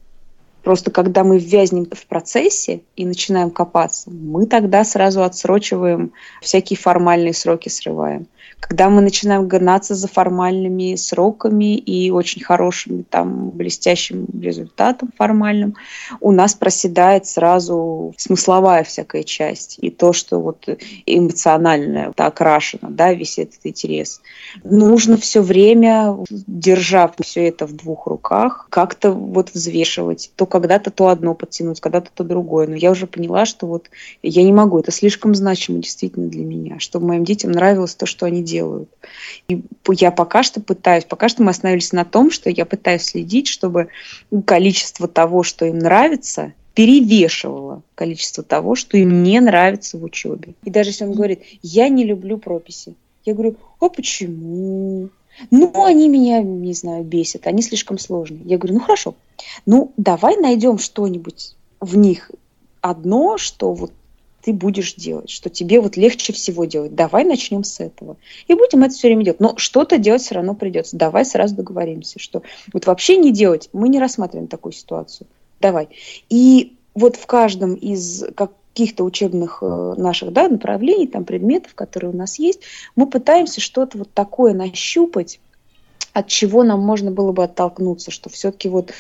Просто 0.62 0.90
когда 0.90 1.24
мы 1.24 1.38
ввязнем 1.38 1.86
в 1.86 2.06
процессе 2.06 2.82
и 2.96 3.06
начинаем 3.06 3.50
копаться, 3.50 4.10
мы 4.10 4.46
тогда 4.46 4.84
сразу 4.84 5.22
отсрочиваем 5.22 6.12
всякие 6.42 6.76
формальные 6.76 7.32
сроки, 7.32 7.68
срываем 7.68 8.26
когда 8.60 8.90
мы 8.90 9.00
начинаем 9.00 9.48
гнаться 9.48 9.94
за 9.94 10.06
формальными 10.06 10.94
сроками 10.94 11.76
и 11.76 12.10
очень 12.10 12.42
хорошим, 12.44 13.04
там, 13.04 13.50
блестящим 13.50 14.26
результатом 14.40 15.10
формальным, 15.16 15.76
у 16.20 16.30
нас 16.30 16.54
проседает 16.54 17.26
сразу 17.26 18.14
смысловая 18.16 18.84
всякая 18.84 19.22
часть. 19.22 19.78
И 19.80 19.90
то, 19.90 20.12
что 20.12 20.38
вот 20.38 20.68
эмоционально 21.06 22.12
окрашено, 22.16 22.90
да, 22.90 23.12
весь 23.12 23.38
этот 23.38 23.60
интерес. 23.64 24.20
Нужно 24.62 25.16
все 25.16 25.40
время, 25.40 26.16
держав 26.28 27.12
все 27.22 27.48
это 27.48 27.66
в 27.66 27.74
двух 27.74 28.06
руках, 28.06 28.66
как-то 28.70 29.12
вот 29.12 29.50
взвешивать. 29.52 30.30
То 30.36 30.46
когда-то 30.46 30.90
то 30.90 31.08
одно 31.08 31.34
подтянуть, 31.34 31.80
когда-то 31.80 32.10
то 32.14 32.24
другое. 32.24 32.66
Но 32.66 32.76
я 32.76 32.90
уже 32.90 33.06
поняла, 33.06 33.46
что 33.46 33.66
вот 33.66 33.90
я 34.22 34.42
не 34.42 34.52
могу, 34.52 34.78
это 34.78 34.92
слишком 34.92 35.34
значимо 35.34 35.78
действительно 35.78 36.28
для 36.28 36.44
меня, 36.44 36.78
чтобы 36.78 37.06
моим 37.06 37.24
детям 37.24 37.52
нравилось 37.52 37.94
то, 37.94 38.06
что 38.06 38.26
они 38.26 38.42
делают. 38.50 38.88
И 39.48 39.62
я 39.92 40.10
пока 40.10 40.42
что 40.42 40.60
пытаюсь, 40.60 41.04
пока 41.04 41.28
что 41.28 41.42
мы 41.42 41.50
остановились 41.50 41.92
на 41.92 42.04
том, 42.04 42.30
что 42.30 42.50
я 42.50 42.64
пытаюсь 42.64 43.02
следить, 43.02 43.48
чтобы 43.48 43.88
количество 44.44 45.08
того, 45.08 45.42
что 45.42 45.64
им 45.64 45.78
нравится, 45.78 46.52
перевешивало 46.74 47.82
количество 47.94 48.42
того, 48.42 48.74
что 48.74 48.96
им 48.96 49.22
не 49.22 49.40
нравится 49.40 49.98
в 49.98 50.04
учебе. 50.04 50.54
И 50.64 50.70
даже 50.70 50.90
если 50.90 51.04
он 51.04 51.12
говорит, 51.12 51.42
я 51.62 51.88
не 51.88 52.04
люблю 52.04 52.38
прописи, 52.38 52.94
я 53.24 53.34
говорю, 53.34 53.56
а 53.80 53.88
почему? 53.88 55.10
Ну, 55.50 55.84
они 55.84 56.08
меня, 56.08 56.42
не 56.42 56.74
знаю, 56.74 57.04
бесят, 57.04 57.46
они 57.46 57.62
слишком 57.62 57.98
сложные. 57.98 58.42
Я 58.44 58.58
говорю, 58.58 58.74
ну 58.74 58.80
хорошо, 58.80 59.14
ну 59.66 59.92
давай 59.96 60.36
найдем 60.36 60.78
что-нибудь 60.78 61.54
в 61.80 61.96
них 61.96 62.30
одно, 62.80 63.38
что 63.38 63.72
вот 63.72 63.92
ты 64.42 64.52
будешь 64.52 64.94
делать, 64.94 65.30
что 65.30 65.50
тебе 65.50 65.80
вот 65.80 65.96
легче 65.96 66.32
всего 66.32 66.64
делать. 66.64 66.94
Давай 66.94 67.24
начнем 67.24 67.64
с 67.64 67.80
этого. 67.80 68.16
И 68.48 68.54
будем 68.54 68.82
это 68.82 68.94
все 68.94 69.08
время 69.08 69.24
делать. 69.24 69.40
Но 69.40 69.56
что-то 69.56 69.98
делать 69.98 70.22
все 70.22 70.36
равно 70.36 70.54
придется. 70.54 70.96
Давай 70.96 71.24
сразу 71.24 71.54
договоримся, 71.54 72.18
что 72.18 72.42
вот 72.72 72.86
вообще 72.86 73.16
не 73.16 73.32
делать, 73.32 73.68
мы 73.72 73.88
не 73.88 73.98
рассматриваем 73.98 74.48
такую 74.48 74.72
ситуацию. 74.72 75.26
Давай. 75.60 75.88
И 76.28 76.76
вот 76.94 77.16
в 77.16 77.26
каждом 77.26 77.74
из 77.74 78.24
каких-то 78.34 79.04
учебных 79.04 79.58
э, 79.62 79.94
наших 79.96 80.32
да, 80.32 80.48
направлений, 80.48 81.06
там 81.06 81.24
предметов, 81.24 81.74
которые 81.74 82.12
у 82.12 82.16
нас 82.16 82.38
есть, 82.38 82.60
мы 82.96 83.06
пытаемся 83.06 83.60
что-то 83.60 83.98
вот 83.98 84.10
такое 84.12 84.54
нащупать, 84.54 85.40
от 86.12 86.26
чего 86.28 86.64
нам 86.64 86.80
можно 86.80 87.10
было 87.10 87.32
бы 87.32 87.44
оттолкнуться, 87.44 88.10
что 88.10 88.30
все-таки 88.30 88.68
вот 88.68 88.92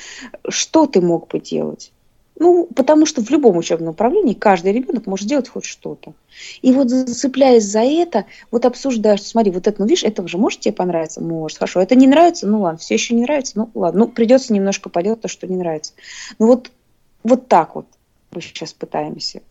что 0.48 0.86
ты 0.86 1.00
мог 1.00 1.28
бы 1.28 1.40
делать? 1.40 1.92
Ну, 2.40 2.66
потому 2.74 3.04
что 3.04 3.22
в 3.22 3.28
любом 3.28 3.58
учебном 3.58 3.88
направлении 3.88 4.32
каждый 4.32 4.72
ребенок 4.72 5.06
может 5.06 5.26
сделать 5.26 5.46
хоть 5.46 5.66
что-то. 5.66 6.14
И 6.62 6.72
вот 6.72 6.88
зацепляясь 6.88 7.64
за 7.64 7.80
это, 7.80 8.24
вот 8.50 8.64
обсуждаешь, 8.64 9.22
смотри, 9.22 9.52
вот 9.52 9.66
это, 9.66 9.78
ну 9.78 9.86
видишь, 9.86 10.04
это 10.04 10.26
же 10.26 10.38
может 10.38 10.60
тебе 10.60 10.72
понравиться? 10.72 11.20
Может, 11.20 11.58
хорошо. 11.58 11.82
Это 11.82 11.96
не 11.96 12.06
нравится? 12.06 12.46
Ну 12.46 12.62
ладно, 12.62 12.78
все 12.78 12.94
еще 12.94 13.14
не 13.14 13.22
нравится? 13.22 13.58
Ну 13.58 13.70
ладно, 13.74 14.06
ну 14.06 14.08
придется 14.08 14.54
немножко 14.54 14.88
поделать 14.88 15.20
то, 15.20 15.28
что 15.28 15.46
не 15.46 15.56
нравится. 15.56 15.92
Ну 16.38 16.46
вот, 16.46 16.70
вот 17.24 17.46
так 17.46 17.74
вот 17.74 17.84
мы 18.30 18.40
сейчас 18.40 18.72
пытаемся. 18.72 19.42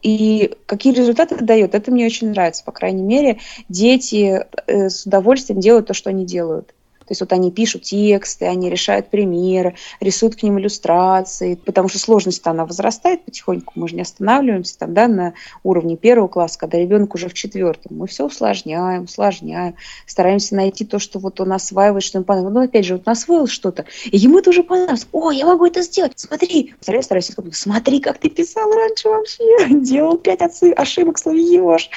И 0.00 0.50
какие 0.64 0.94
результаты 0.94 1.34
это 1.34 1.44
дает, 1.44 1.74
это 1.74 1.90
мне 1.90 2.06
очень 2.06 2.30
нравится. 2.30 2.64
По 2.64 2.72
крайней 2.72 3.02
мере, 3.02 3.40
дети 3.68 4.46
э, 4.66 4.88
с 4.88 5.04
удовольствием 5.04 5.60
делают 5.60 5.88
то, 5.88 5.94
что 5.94 6.08
они 6.08 6.24
делают. 6.24 6.72
То 7.06 7.12
есть 7.12 7.20
вот 7.20 7.32
они 7.32 7.50
пишут 7.50 7.82
тексты, 7.82 8.46
они 8.46 8.70
решают 8.70 9.10
примеры, 9.10 9.74
рисуют 10.00 10.36
к 10.36 10.42
ним 10.42 10.58
иллюстрации, 10.58 11.54
потому 11.54 11.88
что 11.88 11.98
сложность 11.98 12.46
она 12.46 12.64
возрастает 12.64 13.24
потихоньку, 13.24 13.72
мы 13.76 13.88
же 13.88 13.96
не 13.96 14.02
останавливаемся 14.02 14.78
там, 14.78 14.94
да, 14.94 15.08
на 15.08 15.34
уровне 15.62 15.96
первого 15.96 16.28
класса, 16.28 16.58
когда 16.58 16.78
ребенок 16.78 17.14
уже 17.14 17.28
в 17.28 17.34
четвертом. 17.34 17.96
Мы 17.96 18.06
все 18.06 18.26
усложняем, 18.26 19.04
усложняем, 19.04 19.74
стараемся 20.06 20.54
найти 20.54 20.84
то, 20.84 20.98
что 20.98 21.18
вот 21.18 21.40
он 21.40 21.52
осваивает, 21.52 22.02
что 22.02 22.18
ему 22.18 22.24
понравилось. 22.24 22.54
Ну, 22.54 22.60
опять 22.62 22.84
же, 22.84 22.94
вот 22.94 23.02
он 23.06 23.12
освоил 23.12 23.46
что-то, 23.46 23.84
и 24.04 24.16
ему 24.16 24.38
это 24.38 24.50
уже 24.50 24.62
понравилось. 24.62 25.06
О, 25.12 25.30
я 25.30 25.46
могу 25.46 25.66
это 25.66 25.82
сделать, 25.82 26.12
смотри. 26.16 26.74
Стараюсь, 26.80 27.04
стараюсь, 27.04 27.30
смотри, 27.52 28.00
как 28.00 28.18
ты 28.18 28.30
писал 28.30 28.70
раньше 28.72 29.08
вообще, 29.08 29.68
делал 29.70 30.18
пять 30.18 30.40
ошибок, 30.42 31.18
словьешь. 31.18 31.90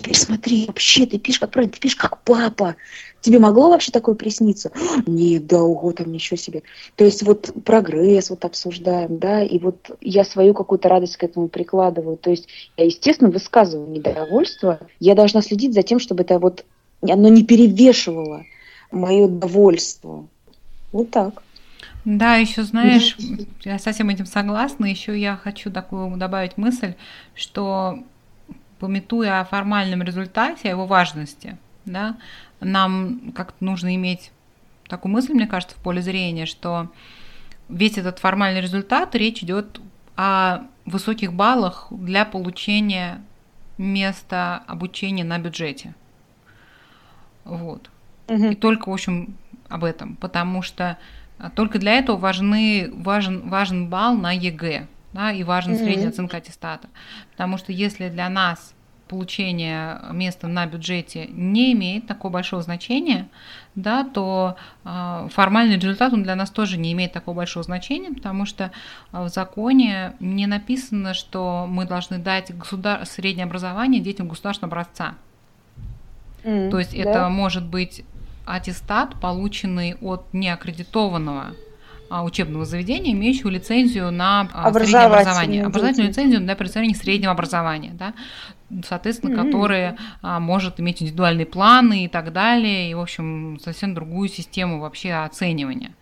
Теперь 0.00 0.16
смотри, 0.16 0.66
вообще 0.66 1.04
ты 1.04 1.18
пишешь 1.18 1.40
как 1.40 1.50
правильно, 1.50 1.74
ты 1.74 1.78
пишешь 1.78 1.96
как 1.96 2.22
папа. 2.22 2.76
Тебе 3.20 3.38
могло 3.38 3.70
вообще 3.70 3.92
такое 3.92 4.14
присниться? 4.14 4.72
Нет, 5.06 5.46
да, 5.46 5.62
ого, 5.62 5.92
там 5.92 6.10
ничего 6.10 6.36
себе. 6.36 6.62
То 6.96 7.04
есть 7.04 7.22
вот 7.22 7.52
прогресс 7.64 8.30
вот 8.30 8.44
обсуждаем, 8.44 9.18
да, 9.18 9.42
и 9.42 9.58
вот 9.58 9.90
я 10.00 10.24
свою 10.24 10.54
какую-то 10.54 10.88
радость 10.88 11.16
к 11.16 11.24
этому 11.24 11.48
прикладываю. 11.48 12.16
То 12.16 12.30
есть 12.30 12.48
я, 12.76 12.86
естественно, 12.86 13.30
высказываю 13.30 13.90
недовольство. 13.90 14.80
Я 15.00 15.14
должна 15.14 15.42
следить 15.42 15.74
за 15.74 15.82
тем, 15.82 15.98
чтобы 15.98 16.22
это 16.22 16.38
вот, 16.38 16.64
оно 17.02 17.28
не 17.28 17.44
перевешивало 17.44 18.44
мое 18.90 19.28
довольство. 19.28 20.26
Вот 20.92 21.10
так. 21.10 21.42
Да, 22.04 22.36
еще 22.36 22.62
знаешь, 22.62 23.16
я 23.62 23.78
со 23.78 23.92
всем 23.92 24.08
этим 24.08 24.24
согласна. 24.24 24.86
Еще 24.86 25.18
я 25.18 25.36
хочу 25.36 25.70
такую 25.70 26.16
добавить 26.16 26.56
мысль, 26.56 26.94
что 27.34 27.98
памятуя 28.78 29.40
о 29.40 29.44
формальном 29.44 30.02
результате, 30.02 30.68
о 30.68 30.70
его 30.70 30.86
важности, 30.86 31.58
да, 31.84 32.16
нам 32.60 33.32
как-то 33.34 33.64
нужно 33.64 33.94
иметь 33.94 34.32
такую 34.88 35.12
мысль, 35.12 35.32
мне 35.32 35.46
кажется, 35.46 35.76
в 35.76 35.80
поле 35.80 36.02
зрения, 36.02 36.46
что 36.46 36.90
весь 37.68 37.96
этот 37.96 38.18
формальный 38.18 38.60
результат, 38.60 39.14
речь 39.14 39.42
идет 39.42 39.80
о 40.16 40.62
высоких 40.84 41.32
баллах 41.32 41.88
для 41.90 42.24
получения 42.24 43.22
места 43.78 44.62
обучения 44.66 45.24
на 45.24 45.38
бюджете. 45.38 45.94
Вот. 47.44 47.90
Угу. 48.28 48.46
И 48.46 48.54
только, 48.54 48.88
в 48.88 48.92
общем, 48.92 49.34
об 49.68 49.84
этом, 49.84 50.16
потому 50.16 50.62
что 50.62 50.98
только 51.54 51.78
для 51.78 51.94
этого 51.94 52.16
важны, 52.16 52.90
важен, 52.92 53.48
важен 53.48 53.88
балл 53.88 54.16
на 54.16 54.32
ЕГЭ, 54.32 54.88
да, 55.12 55.32
и 55.32 55.42
важна 55.42 55.74
угу. 55.74 55.84
средняя 55.84 56.10
оценка 56.10 56.36
аттестата. 56.36 56.88
Потому 57.30 57.56
что 57.56 57.72
если 57.72 58.08
для 58.08 58.28
нас 58.28 58.74
получение 59.10 60.00
места 60.12 60.46
на 60.46 60.66
бюджете 60.66 61.26
не 61.32 61.72
имеет 61.72 62.06
такого 62.06 62.32
большого 62.32 62.62
значения, 62.62 63.28
да, 63.74 64.04
то 64.04 64.56
э, 64.84 65.28
формальный 65.32 65.76
результат 65.76 66.12
он 66.12 66.22
для 66.22 66.36
нас 66.36 66.50
тоже 66.50 66.78
не 66.78 66.92
имеет 66.92 67.12
такого 67.12 67.36
большого 67.36 67.64
значения, 67.64 68.10
потому 68.12 68.46
что 68.46 68.70
в 69.10 69.28
законе 69.28 70.14
не 70.20 70.46
написано, 70.46 71.12
что 71.14 71.66
мы 71.68 71.86
должны 71.86 72.18
дать 72.18 72.56
государ... 72.56 73.04
среднее 73.04 73.44
образование 73.44 74.00
детям 74.00 74.28
государственного 74.28 74.72
образца. 74.76 75.14
Mm, 76.44 76.70
то 76.70 76.78
есть 76.78 76.92
да? 76.92 76.98
это 76.98 77.28
может 77.28 77.64
быть 77.64 78.04
аттестат, 78.46 79.18
полученный 79.20 79.96
от 80.00 80.32
неаккредитованного 80.32 81.54
а, 82.10 82.24
учебного 82.24 82.64
заведения, 82.64 83.12
имеющего 83.12 83.50
лицензию 83.50 84.10
на 84.10 84.48
а, 84.52 84.72
среднее 84.72 85.02
образование, 85.02 85.64
образовательную 85.64 86.08
лицензию 86.08 86.40
для 86.40 86.56
предоставления 86.56 86.96
среднего 86.96 87.32
образования, 87.32 87.92
да, 87.94 88.14
соответственно, 88.86 89.34
mm-hmm. 89.34 89.44
которые 89.44 89.96
а, 90.22 90.40
может 90.40 90.80
иметь 90.80 91.02
индивидуальные 91.02 91.46
планы 91.46 92.04
и 92.04 92.08
так 92.08 92.32
далее, 92.32 92.90
и, 92.90 92.94
в 92.94 93.00
общем, 93.00 93.58
совсем 93.62 93.94
другую 93.94 94.28
систему 94.28 94.80
вообще 94.80 95.12
оценивания. 95.12 95.94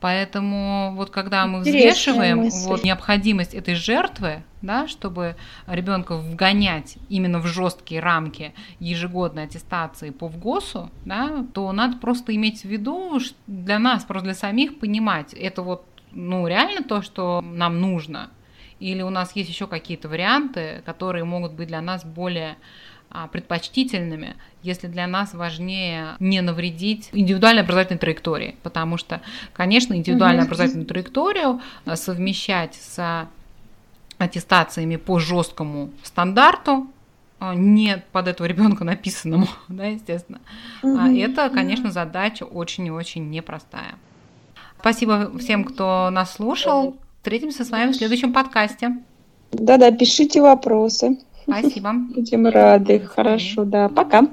Поэтому 0.00 0.92
вот 0.94 1.10
когда 1.10 1.46
мы 1.46 1.58
Интересная 1.58 1.90
взвешиваем 1.90 2.38
мысль. 2.38 2.68
вот, 2.68 2.84
необходимость 2.84 3.52
этой 3.52 3.74
жертвы, 3.74 4.44
да, 4.62 4.86
чтобы 4.86 5.34
ребенка 5.66 6.16
вгонять 6.16 6.98
именно 7.08 7.40
в 7.40 7.46
жесткие 7.46 8.00
рамки 8.00 8.54
ежегодной 8.78 9.44
аттестации 9.44 10.10
по 10.10 10.28
ВГОСу, 10.28 10.90
да, 11.04 11.44
то 11.52 11.72
надо 11.72 11.96
просто 11.96 12.34
иметь 12.36 12.62
в 12.62 12.66
виду 12.66 13.18
для 13.48 13.80
нас, 13.80 14.04
просто 14.04 14.26
для 14.26 14.34
самих 14.34 14.78
понимать, 14.78 15.34
это 15.34 15.62
вот 15.62 15.84
ну, 16.12 16.46
реально 16.46 16.82
то, 16.82 17.02
что 17.02 17.42
нам 17.42 17.80
нужно, 17.80 18.30
или 18.80 19.02
у 19.02 19.10
нас 19.10 19.34
есть 19.34 19.48
еще 19.48 19.66
какие-то 19.66 20.08
варианты, 20.08 20.82
которые 20.86 21.24
могут 21.24 21.52
быть 21.52 21.68
для 21.68 21.80
нас 21.80 22.04
более 22.04 22.56
а, 23.10 23.26
предпочтительными, 23.26 24.36
если 24.62 24.86
для 24.86 25.06
нас 25.06 25.32
важнее 25.32 26.16
не 26.20 26.40
навредить 26.42 27.08
индивидуальной 27.12 27.62
образовательной 27.62 27.98
траектории. 27.98 28.56
Потому 28.62 28.98
что, 28.98 29.22
конечно, 29.54 29.94
индивидуальную 29.94 30.44
образовательную 30.44 30.86
траекторию 30.86 31.60
а, 31.86 31.96
совмещать 31.96 32.74
с 32.74 33.28
аттестациями 34.18 34.96
по 34.96 35.18
жесткому 35.18 35.90
стандарту, 36.02 36.86
а, 37.40 37.54
не 37.54 38.02
под 38.12 38.28
этого 38.28 38.46
ребенка 38.46 38.84
написанному, 38.84 39.48
да, 39.68 39.86
естественно. 39.86 40.40
Это, 40.82 41.48
конечно, 41.50 41.90
задача 41.90 42.44
очень 42.44 42.86
и 42.86 42.90
очень 42.90 43.30
непростая. 43.30 43.94
Спасибо 44.78 45.36
всем, 45.38 45.64
кто 45.64 46.10
нас 46.10 46.34
слушал. 46.34 46.98
Встретимся 47.18 47.64
с 47.64 47.70
вами 47.70 47.92
в 47.92 47.96
следующем 47.96 48.32
подкасте. 48.32 48.98
Да-да, 49.52 49.90
пишите 49.90 50.40
вопросы. 50.40 51.18
Спасибо. 51.42 51.92
Будем 51.92 52.46
рады. 52.46 53.00
Хорошо, 53.00 53.64
да. 53.64 53.88
Пока. 53.88 54.28